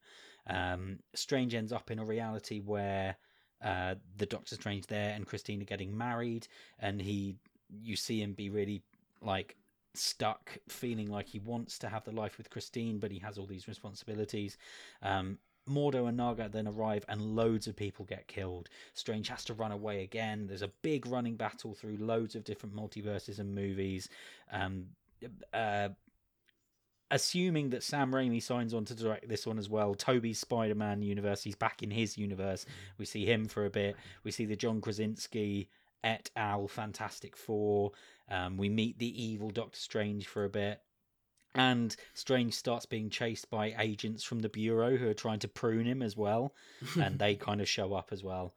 [0.47, 3.15] Um, Strange ends up in a reality where
[3.63, 6.47] uh, the Doctor Strange there and Christine are getting married,
[6.79, 7.35] and he,
[7.81, 8.81] you see him be really
[9.21, 9.55] like
[9.93, 13.45] stuck, feeling like he wants to have the life with Christine, but he has all
[13.45, 14.57] these responsibilities.
[15.01, 15.37] Um,
[15.69, 18.69] Mordo and Naga then arrive, and loads of people get killed.
[18.93, 20.47] Strange has to run away again.
[20.47, 24.09] There's a big running battle through loads of different multiverses and movies.
[24.51, 24.87] Um,
[25.53, 25.89] uh,
[27.11, 31.01] assuming that Sam Raimi signs on to direct this one as well, Tobey's Spider Man
[31.01, 32.65] universe, he's back in his universe.
[32.97, 33.95] We see him for a bit.
[34.23, 35.69] We see the John Krasinski
[36.03, 36.67] et al.
[36.67, 37.91] Fantastic Four.
[38.29, 40.81] Um, we meet the evil Doctor Strange for a bit.
[41.55, 45.85] And Strange starts being chased by agents from the Bureau who are trying to prune
[45.85, 46.53] him as well.
[47.01, 48.53] and they kind of show up as well.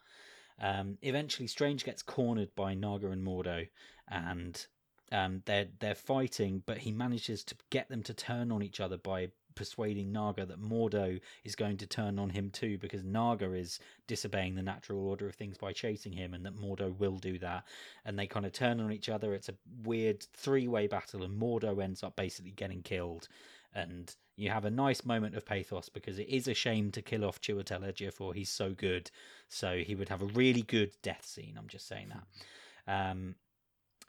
[0.61, 3.68] Um, eventually, Strange gets cornered by Naga and Mordo,
[4.09, 4.64] and
[5.11, 8.97] um, they're they're fighting, but he manages to get them to turn on each other
[8.97, 13.78] by persuading Naga that Mordo is going to turn on him too, because Naga is
[14.07, 17.64] disobeying the natural order of things by chasing him, and that Mordo will do that.
[18.05, 19.34] And they kind of turn on each other.
[19.34, 23.28] It's a weird three way battle, and Mordo ends up basically getting killed.
[23.74, 27.24] And you have a nice moment of pathos because it is a shame to kill
[27.24, 28.34] off Chiwetel Ejiofor.
[28.34, 29.11] He's so good,
[29.48, 31.55] so he would have a really good death scene.
[31.59, 33.11] I'm just saying that.
[33.11, 33.36] Um,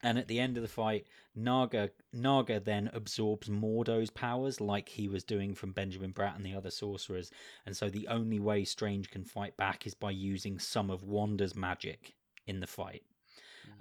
[0.03, 5.07] and at the end of the fight, Naga Naga then absorbs Mordo's powers like he
[5.07, 7.31] was doing from Benjamin Bratt and the other sorcerers.
[7.65, 11.55] And so the only way Strange can fight back is by using some of Wanda's
[11.55, 12.13] magic
[12.45, 13.03] in the fight.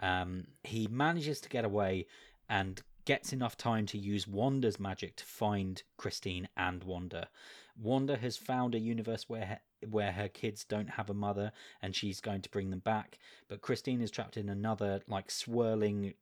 [0.00, 2.06] Um, he manages to get away
[2.48, 7.28] and gets enough time to use Wanda's magic to find Christine and Wanda.
[7.76, 9.60] Wanda has found a universe where her,
[9.90, 13.18] where her kids don't have a mother and she's going to bring them back,
[13.48, 16.14] but Christine is trapped in another like swirling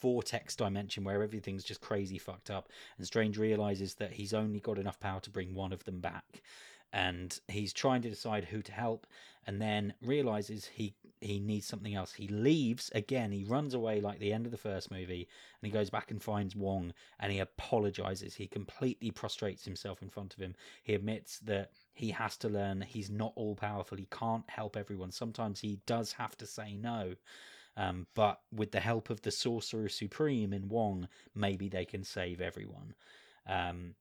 [0.00, 2.68] vortex dimension where everything's just crazy fucked up.
[2.96, 6.42] And Strange realizes that he's only got enough power to bring one of them back
[6.94, 9.06] and he's trying to decide who to help
[9.46, 12.12] and then realizes he he needs something else.
[12.12, 13.32] He leaves again.
[13.32, 15.26] He runs away like the end of the first movie
[15.60, 18.34] and he goes back and finds wong and he apologizes.
[18.34, 20.54] He completely prostrates himself in front of him.
[20.82, 23.96] He admits that he has to learn he's not all powerful.
[23.96, 25.12] He can't help everyone.
[25.12, 27.14] Sometimes he does have to say no
[27.76, 32.40] um, but with the help of the sorcerer supreme in wong maybe they can save
[32.40, 32.94] everyone.
[33.48, 33.94] Um,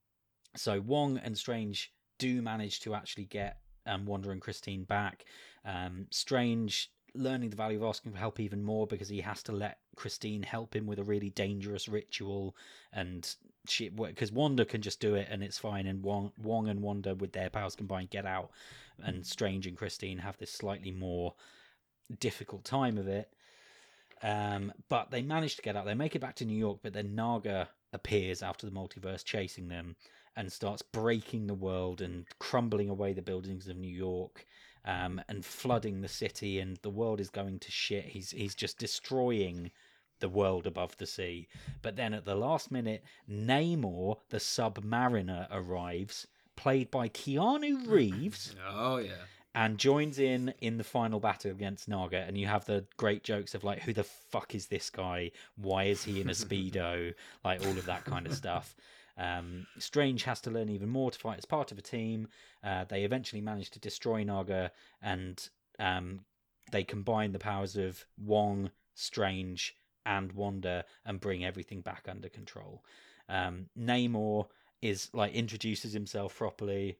[0.56, 5.26] so wong and strange do manage to actually get um, Wanda and Christine back.
[5.66, 9.52] Um, Strange learning the value of asking for help even more because he has to
[9.52, 12.56] let Christine help him with a really dangerous ritual,
[12.92, 13.36] and
[13.68, 17.16] she because Wanda can just do it and it's fine, and Wong, Wong and Wanda
[17.16, 18.52] with their powers combined get out,
[19.04, 21.36] and Strange and Christine have this slightly more
[22.20, 23.32] difficult time of it.
[24.22, 25.86] Um, but they manage to get out.
[25.86, 29.68] They make it back to New York, but then Naga appears after the multiverse, chasing
[29.68, 29.98] them,
[30.36, 34.46] and starts breaking the world and crumbling away the buildings of New York.
[34.86, 38.04] Um, and flooding the city, and the world is going to shit.
[38.04, 39.72] He's he's just destroying
[40.20, 41.48] the world above the sea.
[41.82, 48.56] But then at the last minute, Namor, the Submariner, arrives, played by Keanu Reeves.
[48.70, 49.26] Oh yeah.
[49.56, 53.54] And joins in in the final battle against Naga, and you have the great jokes
[53.54, 55.32] of like, "Who the fuck is this guy?
[55.56, 57.14] Why is he in a speedo?"
[57.44, 58.76] like all of that kind of stuff.
[59.18, 62.28] Um, Strange has to learn even more to fight as part of a team.
[62.64, 65.50] Uh, they eventually manage to destroy Naga, and
[65.80, 66.22] um,
[66.72, 72.84] they combine the powers of Wong, Strange, and Wanda and bring everything back under control.
[73.30, 74.48] Um, Namor
[74.82, 76.98] is like introduces himself properly,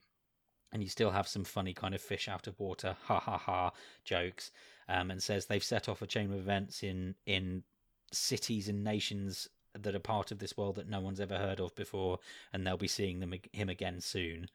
[0.72, 3.72] and you still have some funny kind of fish out of water, ha ha ha
[4.04, 4.50] jokes,
[4.88, 7.62] um, and says they've set off a chain of events in in
[8.12, 9.48] cities and nations
[9.78, 12.18] that are part of this world that no one's ever heard of before,
[12.52, 14.48] and they'll be seeing them him again soon.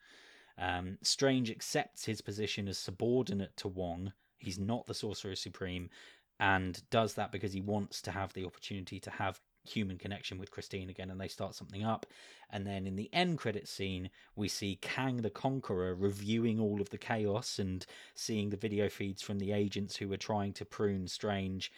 [0.58, 4.12] Um, Strange accepts his position as subordinate to Wong.
[4.38, 5.90] He's not the Sorcerer Supreme,
[6.38, 10.50] and does that because he wants to have the opportunity to have human connection with
[10.50, 12.06] Christine again, and they start something up.
[12.50, 16.90] And then in the end credit scene, we see Kang the Conqueror reviewing all of
[16.90, 21.08] the chaos and seeing the video feeds from the agents who were trying to prune
[21.08, 21.70] Strange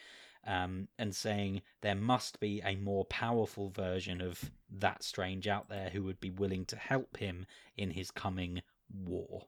[0.45, 5.89] um, and saying there must be a more powerful version of that strange out there
[5.89, 7.45] who would be willing to help him
[7.77, 8.61] in his coming
[8.93, 9.47] war.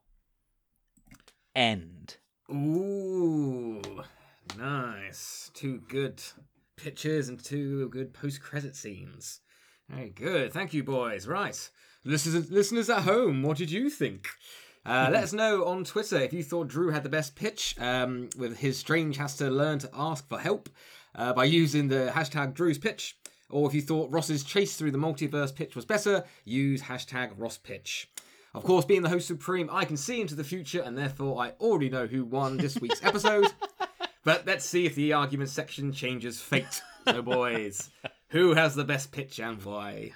[1.55, 2.17] End.
[2.49, 3.81] Ooh,
[4.57, 5.51] nice.
[5.53, 6.21] Two good
[6.75, 9.41] pictures and two good post-credit scenes.
[9.89, 10.51] Very good.
[10.51, 11.27] Thank you, boys.
[11.27, 11.69] Right,
[12.03, 14.27] listeners, listeners at home, what did you think?
[14.85, 18.29] Uh, let us know on Twitter if you thought Drew had the best pitch um,
[18.37, 20.69] with his Strange has to learn to ask for help
[21.15, 23.17] uh, by using the hashtag Drew's pitch.
[23.49, 27.57] Or if you thought Ross's chase through the multiverse pitch was better, use hashtag Ross
[27.57, 28.09] pitch.
[28.53, 31.51] Of course, being the host supreme, I can see into the future, and therefore I
[31.59, 33.47] already know who won this week's episode.
[34.23, 36.81] but let's see if the argument section changes fate.
[37.05, 37.89] So, boys,
[38.29, 40.13] who has the best pitch and why?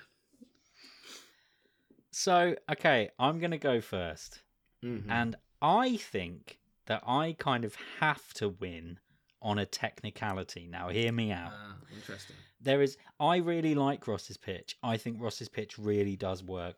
[2.11, 4.41] So, okay, I'm going to go first.
[4.83, 5.09] Mhm.
[5.09, 8.99] And I think that I kind of have to win
[9.41, 10.67] on a technicality.
[10.67, 11.51] Now, hear me out.
[11.53, 12.35] Ah, interesting.
[12.61, 14.77] There is, I really like Ross's pitch.
[14.83, 16.77] I think Ross's pitch really does work.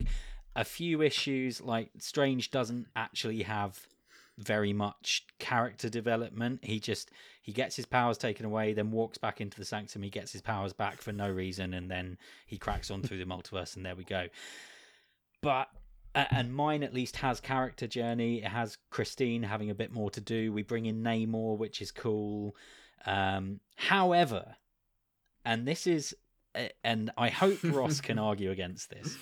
[0.56, 3.88] A few issues, like Strange doesn't actually have
[4.38, 6.64] very much character development.
[6.64, 10.04] He just he gets his powers taken away, then walks back into the sanctum.
[10.04, 13.26] He gets his powers back for no reason, and then he cracks on through the
[13.26, 14.28] multiverse, and there we go.
[15.42, 15.70] But
[16.14, 18.38] and mine at least has character journey.
[18.44, 20.52] It has Christine having a bit more to do.
[20.52, 22.56] We bring in Namor, which is cool.
[23.06, 24.56] Um, however,
[25.46, 26.16] and this is,
[26.54, 29.16] uh, and I hope Ross can argue against this.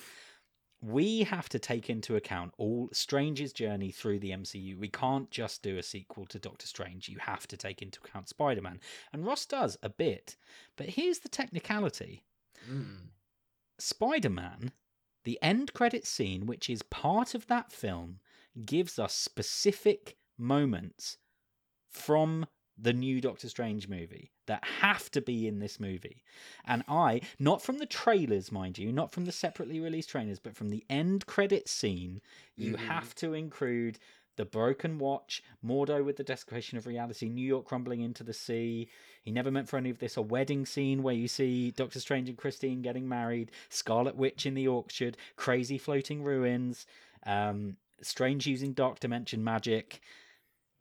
[0.82, 4.78] We have to take into account all Strange's journey through the MCU.
[4.78, 7.08] We can't just do a sequel to Doctor Strange.
[7.08, 8.80] You have to take into account Spider Man.
[9.12, 10.36] And Ross does a bit.
[10.76, 12.24] But here's the technicality
[12.70, 13.08] Mm.
[13.78, 14.72] Spider Man,
[15.24, 18.20] the end credit scene, which is part of that film,
[18.64, 21.18] gives us specific moments
[21.90, 22.46] from
[22.78, 26.22] the new Doctor Strange movie that have to be in this movie.
[26.64, 30.56] And I, not from the trailers, mind you, not from the separately released trailers, but
[30.56, 32.22] from the end credit scene,
[32.56, 32.78] you Mhm.
[32.86, 33.98] have to include
[34.40, 38.88] the broken watch, Mordo with the desecration of reality, New York crumbling into the sea.
[39.20, 40.16] He never meant for any of this.
[40.16, 44.54] A wedding scene where you see Doctor Strange and Christine getting married, Scarlet Witch in
[44.54, 46.86] the orchard, crazy floating ruins,
[47.26, 50.00] um, Strange using dark dimension magic.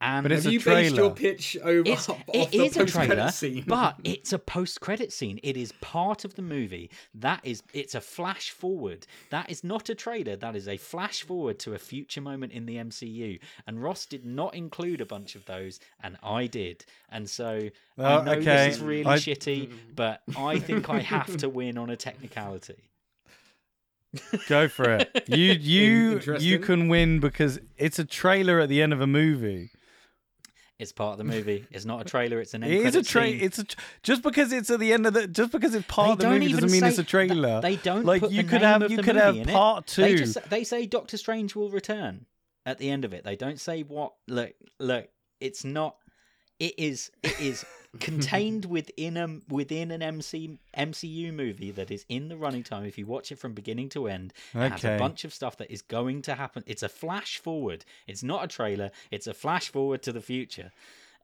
[0.02, 2.78] And But it's Have a you based your pitch over it's, off it the is
[2.78, 3.64] a post-credit trailer, scene?
[3.68, 5.42] but it's a post-credit scene.
[5.44, 6.90] It is part of the movie.
[7.14, 9.06] That is, it's a flash forward.
[9.30, 10.38] That is not a trailer.
[10.38, 13.40] That is a flash forward to a future moment in the MCU.
[13.68, 16.86] And Ross did not include a bunch of those, and I did.
[17.12, 21.36] And so I know okay, this is really I- shitty, but I think I have
[21.38, 22.76] to win on a technicality.
[24.48, 25.24] Go for it.
[25.28, 29.70] You you you can win because it's a trailer at the end of a movie.
[30.80, 31.68] It's part of the movie.
[31.72, 32.40] It's not a trailer.
[32.40, 33.44] It's an end It is a trailer.
[33.44, 36.12] It's a tr- just because it's at the end of the just because it's part
[36.12, 37.60] of the movie doesn't mean it's a trailer.
[37.60, 40.02] They don't like you could have you could have part two.
[40.02, 42.26] They just they say Doctor Strange will return
[42.66, 43.26] at the end of it.
[43.26, 44.14] They don't say what.
[44.28, 45.10] Look, look.
[45.42, 45.98] It's not.
[46.60, 47.12] It is.
[47.24, 47.66] It is
[48.00, 52.86] contained within a within an MC MCU movie that is in the running time.
[52.86, 55.72] If you watch it from beginning to end, it has a bunch of stuff that
[55.72, 56.64] is going to happen.
[56.68, 57.86] It's a flash forward.
[58.08, 58.92] It's not a trailer.
[59.12, 60.72] It's a flash forward to the future.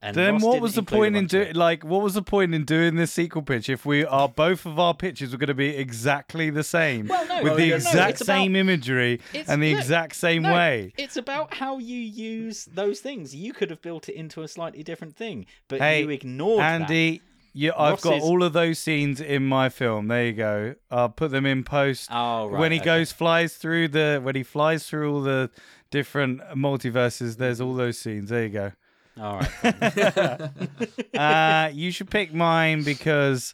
[0.05, 2.63] And then Ross what was the point in doing like what was the point in
[2.63, 5.69] doing this sequel pitch if we are both of our pitches were going to be
[5.69, 9.61] exactly the same Well, no, with no, the no, no, exact about- same imagery and
[9.63, 10.93] the look, exact same No, way?
[10.97, 13.35] It's about how you use those things.
[13.35, 16.81] You could have built it into a slightly different thing, but Hey, you ignored that.
[16.81, 17.21] Andy,
[17.53, 20.07] you, I've got Ross's- all of those scenes in my film.
[20.09, 20.75] There you go.
[20.91, 22.09] I'll put them in post.
[22.11, 22.59] Oh, right.
[22.59, 22.85] when he okay.
[22.85, 25.49] goes flies through the when he flies through all the
[25.89, 28.29] different multiverses, there's all those scenes.
[28.29, 28.71] There you go.
[29.19, 30.41] All right.
[31.17, 33.53] uh, you should pick mine because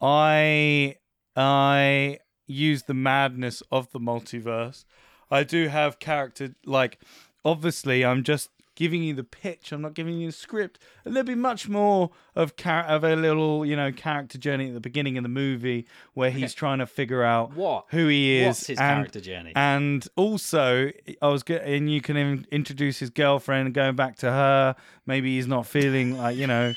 [0.00, 0.96] I
[1.34, 4.84] I use the madness of the multiverse.
[5.30, 7.00] I do have character like
[7.44, 9.70] obviously I'm just giving you the pitch.
[9.72, 10.78] I'm not giving you the script.
[11.04, 14.74] And there'll be much more of char- of a little, you know, character journey at
[14.74, 17.84] the beginning of the movie where he's trying to figure out What?
[17.90, 19.52] who he is What's his and character journey?
[19.54, 24.30] and also, I was get, and you can in- introduce his girlfriend going back to
[24.30, 24.74] her.
[25.06, 26.72] Maybe he's not feeling like you know,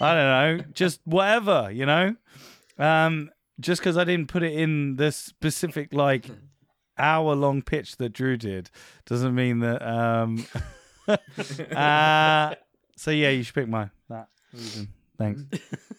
[0.00, 2.14] I don't know, just whatever you know.
[2.78, 6.26] Um, just because I didn't put it in the specific like
[6.98, 8.70] hour long pitch that Drew did
[9.04, 9.82] doesn't mean that.
[9.82, 10.46] Um,
[11.76, 12.54] uh,
[12.96, 13.90] so yeah, you should pick mine.
[14.08, 14.88] That reason.
[15.18, 15.42] Thanks.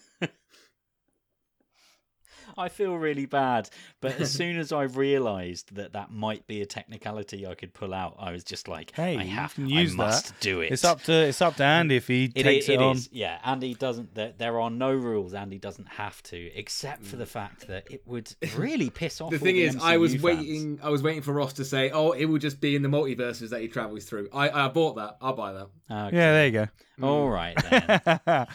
[2.56, 3.68] I feel really bad,
[4.00, 7.92] but as soon as I realised that that might be a technicality I could pull
[7.94, 9.96] out, I was just like, Hey, I you have, can use I that.
[9.96, 10.72] must do it.
[10.72, 12.96] It's up to it's up to Andy if he It, takes i- it, it on.
[12.96, 13.38] is, yeah.
[13.44, 14.14] Andy doesn't.
[14.14, 15.34] There, there are no rules.
[15.34, 19.30] Andy doesn't have to, except for the fact that it would really piss off.
[19.32, 20.22] The all thing is, I was fans.
[20.22, 20.78] waiting.
[20.82, 23.50] I was waiting for Ross to say, "Oh, it will just be in the multiverses
[23.50, 25.16] that he travels through." I, I bought that.
[25.20, 25.68] I'll buy that.
[25.90, 26.16] Okay.
[26.16, 26.68] Yeah, there you go.
[27.06, 28.46] All right then.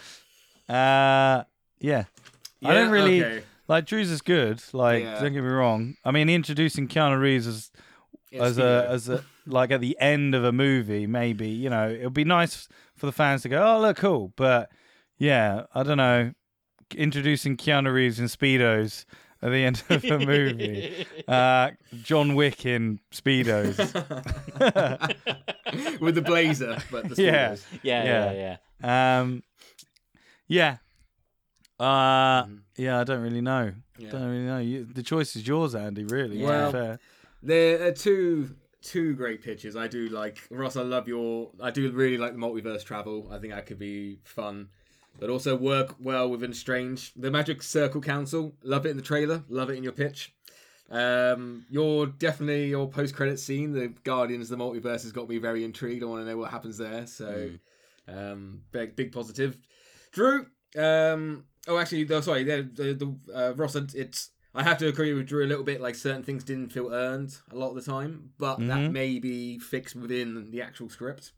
[0.70, 1.44] uh,
[1.80, 2.04] yeah.
[2.64, 3.44] I don't really okay.
[3.68, 4.62] Like Drew's is good.
[4.74, 5.20] Like, Yeah.
[5.22, 5.96] don't get me wrong.
[6.06, 7.72] I mean, introducing Keanu Reeves as
[8.32, 8.84] Yeah, as Speedo.
[8.86, 12.26] a as a like at the end of a movie, maybe you know, it'll be
[12.26, 14.70] nice for the fans to go, "Oh, look, cool." But
[15.18, 16.34] yeah, I don't know.
[16.96, 19.06] Introducing Keanu Reeves in speedos
[19.42, 21.06] at the end of a movie.
[21.28, 21.72] Uh,
[22.04, 23.78] John Wick in speedos.
[26.00, 27.54] with the blazer, but the Yeah.
[27.54, 27.64] Speedos.
[27.84, 28.32] yeah, Yeah.
[28.32, 29.20] yeah, yeah.
[29.20, 29.44] Um,
[30.48, 30.78] yeah.
[31.80, 32.60] Uh, Mhm.
[32.78, 33.00] yeah.
[33.00, 33.74] I don't really know.
[33.98, 34.10] Yeah.
[34.12, 34.60] Don't really know.
[34.60, 36.04] You, the choice is yours, Andy.
[36.04, 36.30] Really.
[36.36, 37.00] to be Well, fair.
[37.44, 39.76] There are two two great pitches.
[39.76, 40.76] I do like Ross.
[40.76, 41.52] I love your.
[41.62, 43.28] I do really like the multiverse travel.
[43.32, 44.70] I think that could be fun,
[45.20, 47.14] but also work well within Strange.
[47.16, 48.56] The Magic Circle Council.
[48.64, 49.44] Love it in the trailer.
[49.50, 50.34] Love it in your pitch.
[50.90, 53.74] Um, you're definitely your post credit scene.
[53.74, 56.02] The Guardians, of the multiverse has got me very intrigued.
[56.02, 57.06] I want to know what happens there.
[57.08, 57.52] So,
[58.08, 59.58] um, big big positive.
[60.12, 60.46] Drew.
[60.78, 62.44] Um, oh, actually, no, sorry.
[62.44, 63.76] The, the, the uh, Ross.
[63.76, 65.82] It's I have to agree with Drew a little bit.
[65.82, 68.92] Like certain things didn't feel earned a lot of the time, but that Mhm.
[68.92, 71.32] may be fixed within the actual script.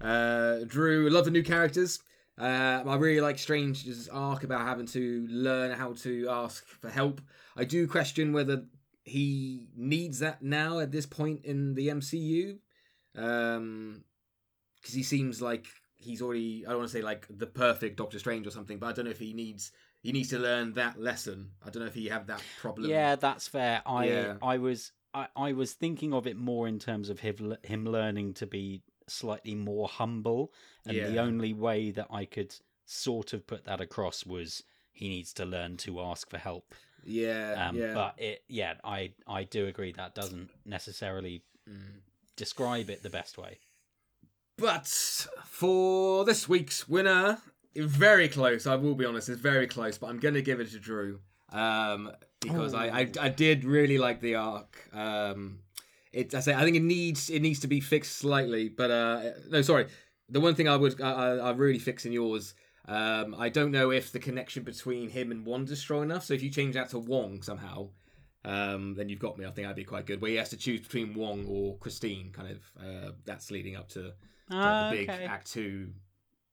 [0.00, 2.00] Uh, Drew, love the new characters.
[2.38, 7.20] Uh, I really like Strange's arc about having to learn how to ask for help.
[7.56, 8.64] I do question whether
[9.04, 12.58] he needs that now at this point in the MCU,
[13.14, 15.66] because he seems like
[16.02, 16.64] he's already.
[16.66, 19.04] I don't want to say like the perfect Doctor Strange or something, but I don't
[19.06, 19.72] know if he needs
[20.02, 21.50] he needs to learn that lesson.
[21.64, 22.90] I don't know if he have that problem.
[22.90, 23.82] Yeah, that's fair.
[23.86, 24.36] I Yeah.
[24.42, 28.34] I was I, I was thinking of it more in terms of him him learning
[28.34, 30.52] to be slightly more humble,
[30.86, 35.32] and the only way that I could sort of put that across was he needs
[35.34, 36.74] to learn to ask for help.
[37.04, 37.94] yeah, Um, yeah.
[37.94, 42.00] But it, yeah, I I do agree that doesn't necessarily Mm.
[42.36, 43.60] describe it the best way.
[44.58, 44.86] But
[45.44, 47.38] for this week's winner,
[47.74, 48.66] very close.
[48.66, 49.98] I will be honest, it's very close.
[49.98, 51.20] But I'm going to give it to Drew
[51.52, 54.88] um, because I, I I did really like the arc.
[54.92, 55.60] Um,
[56.12, 58.68] it I say I think it needs it needs to be fixed slightly.
[58.68, 59.86] But uh, no, sorry.
[60.28, 62.54] The one thing I would I, I, I really fix in yours.
[62.86, 66.24] Um, I don't know if the connection between him and Wanda's strong enough.
[66.24, 67.90] So if you change that to Wong somehow,
[68.44, 69.44] um, then you've got me.
[69.44, 70.20] I think that'd be quite good.
[70.20, 72.58] Where he has to choose between Wong or Christine, kind of.
[72.80, 74.14] Uh, that's leading up to
[74.52, 75.24] Ah, the big okay.
[75.24, 75.88] Act Two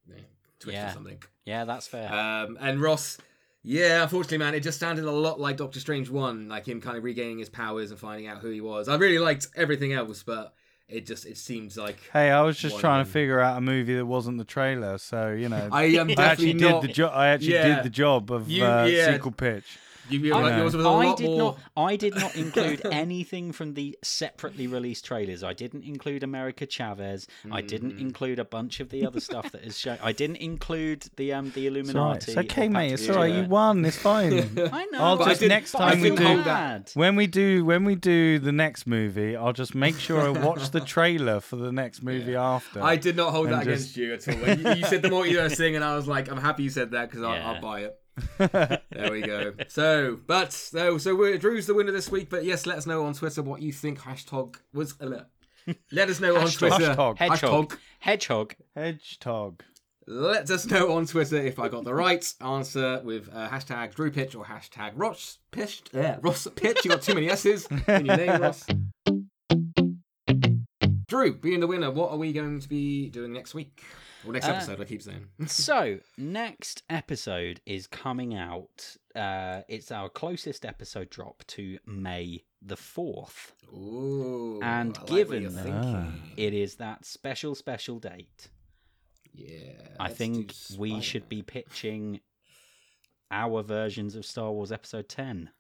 [0.08, 0.16] yeah,
[0.60, 0.90] twist Yeah.
[0.90, 1.24] or something.
[1.46, 2.12] Yeah, that's fair.
[2.14, 3.18] Um, and Ross,
[3.64, 6.98] yeah, unfortunately, man, it just sounded a lot like Doctor Strange One, like him kind
[6.98, 8.88] of regaining his powers and finding out who he was.
[8.88, 10.54] I really liked everything else, but
[10.88, 13.62] it just it seems like Hey, I was just trying of to figure out a
[13.62, 15.70] movie that wasn't the trailer, so you know.
[15.72, 17.12] I am I definitely actually did the job.
[17.14, 17.76] I actually Yeah.
[17.76, 19.14] did the job of You- uh, yeah.
[19.14, 19.78] sequel pitch.
[20.10, 21.38] You, you I like yours was a I lot did more.
[21.38, 21.60] not.
[21.78, 25.44] I did not include anything from the separately released trailers.
[25.44, 27.28] I didn't include America Chavez.
[27.52, 28.02] I didn't Mm.
[28.02, 29.98] include a bunch of the other stuff that is shown.
[30.04, 32.22] I didn't include the um the It's all right.
[32.26, 32.32] Illuminati.
[32.32, 32.92] It's okay, mate.
[32.94, 33.34] It's Pact all right.
[33.34, 33.86] You won.
[33.86, 34.34] It's fine.
[34.72, 35.00] I know.
[35.00, 36.92] I'll just next time we do- bad.
[36.94, 40.70] when we do when we do the next movie, I'll just make sure I watch
[40.72, 42.82] the trailer for the next movie after.
[42.84, 44.36] I did not hold And that just- against you at all.
[44.46, 46.64] When you, you said the more you were thing, and I was like, I'm happy
[46.64, 47.30] you said that because Yeah.
[47.48, 47.99] I'll, I'll buy it.
[48.38, 49.54] There we go.
[49.68, 52.30] So, but so so we're, Drew's the winner this week.
[52.30, 54.00] But yes, let us know on Twitter what you think.
[54.00, 54.96] Hashtag was.
[55.00, 55.24] Uh,
[55.92, 56.96] let us know on Hashtag- Twitter.
[56.96, 57.18] Hashtag.
[57.18, 57.78] Hedgehog.
[58.00, 58.56] Hedgehog.
[58.76, 59.64] Hedgehog.
[60.08, 64.10] Let us know on Twitter if I got the right answer with uh, hashtag Drew
[64.10, 65.84] Pitch or hashtag Ross Pitch.
[65.94, 66.84] Yeah, Ross Pitch.
[66.84, 68.66] You got too many S's in your name, Ross.
[71.08, 73.84] Drew, being the winner, what are we going to be doing next week?
[74.26, 75.28] Or next Uh, episode, I keep saying.
[75.48, 78.98] so next episode is coming out.
[79.16, 83.54] Uh, it's our closest episode drop to May the fourth.
[83.74, 86.12] Ooh, And I given you're that-.
[86.38, 88.50] It is that special special date.
[89.34, 92.20] yeah, I think we should be pitching
[93.32, 95.52] our versions of Star Wars Episode Ten.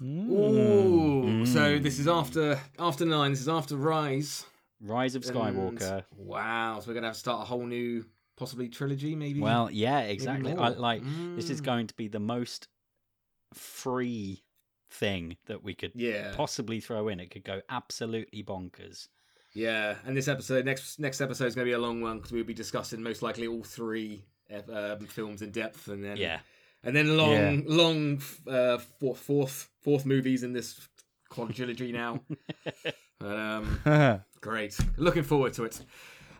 [0.00, 1.82] Ooh, so Mm.
[1.82, 3.30] this is after after nine.
[3.32, 4.46] This is after Rise.
[4.82, 6.04] Rise of and- Skywalker.
[6.16, 8.04] wow, so we're gonna have to start a whole new,
[8.36, 9.40] possibly trilogy, maybe.
[9.40, 10.52] Well, yeah, exactly.
[10.52, 11.02] I, like
[11.36, 11.64] this is Mm.
[11.64, 12.68] going to be the most
[13.54, 14.42] free
[14.90, 17.20] thing that we could yeah, possibly throw in.
[17.20, 19.08] It could go absolutely bonkers.
[19.54, 19.96] yeah.
[20.04, 22.54] And this episode, next next episode is gonna be a long one because we'll be
[22.54, 24.24] discussing most likely all three
[24.70, 26.40] um, films in depth, and then Yeah.
[26.82, 27.60] and then long Yeah.
[27.66, 30.78] long uh, fourth fourth fourth movies in this
[31.30, 32.20] quadrilogy now.
[33.18, 33.80] but, um,
[34.42, 34.76] Great.
[34.96, 35.80] Looking forward to it.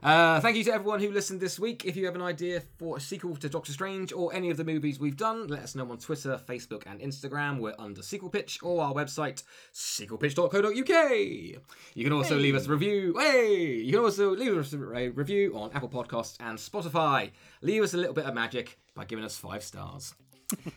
[0.03, 1.84] Uh, thank you to everyone who listened this week.
[1.84, 4.64] If you have an idea for a sequel to Doctor Strange or any of the
[4.64, 7.61] movies we've done, let us know on Twitter, Facebook, and Instagram.
[7.61, 11.12] We're under Sequel Pitch or our website, sequelpitch.co.uk.
[11.94, 13.16] You can also leave us a review.
[13.16, 13.74] Hey!
[13.76, 17.30] You can also leave us a review on Apple Podcasts and Spotify.
[17.61, 20.14] Leave us a little bit of magic by giving us five stars.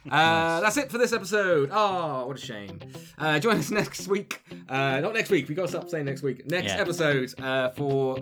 [0.05, 0.61] Uh, nice.
[0.61, 1.69] That's it for this episode.
[1.71, 2.79] Oh, what a shame.
[3.17, 4.41] Uh, join us next week.
[4.69, 5.49] Uh, not next week.
[5.49, 6.45] We got to stop saying next week.
[6.49, 6.81] Next yeah.
[6.81, 7.33] episode
[7.75, 8.17] for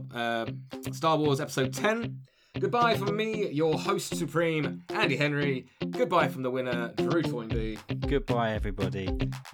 [0.91, 2.19] Star Wars Episode Ten.
[2.59, 5.65] Goodbye from me, your host supreme, Andy Henry.
[5.89, 7.79] Goodbye from the winner, Drew Toynbee.
[8.07, 9.07] Goodbye, everybody.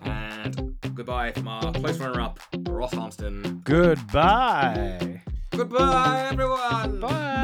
[0.03, 3.63] And goodbye from our close runner-up, Ross Armston.
[3.63, 5.21] Goodbye.
[5.51, 6.99] Goodbye, everyone.
[6.99, 7.39] Bye.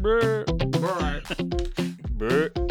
[0.00, 0.44] Bye.
[0.78, 1.20] Bye.
[1.34, 1.46] Bye.
[2.20, 2.69] Bye.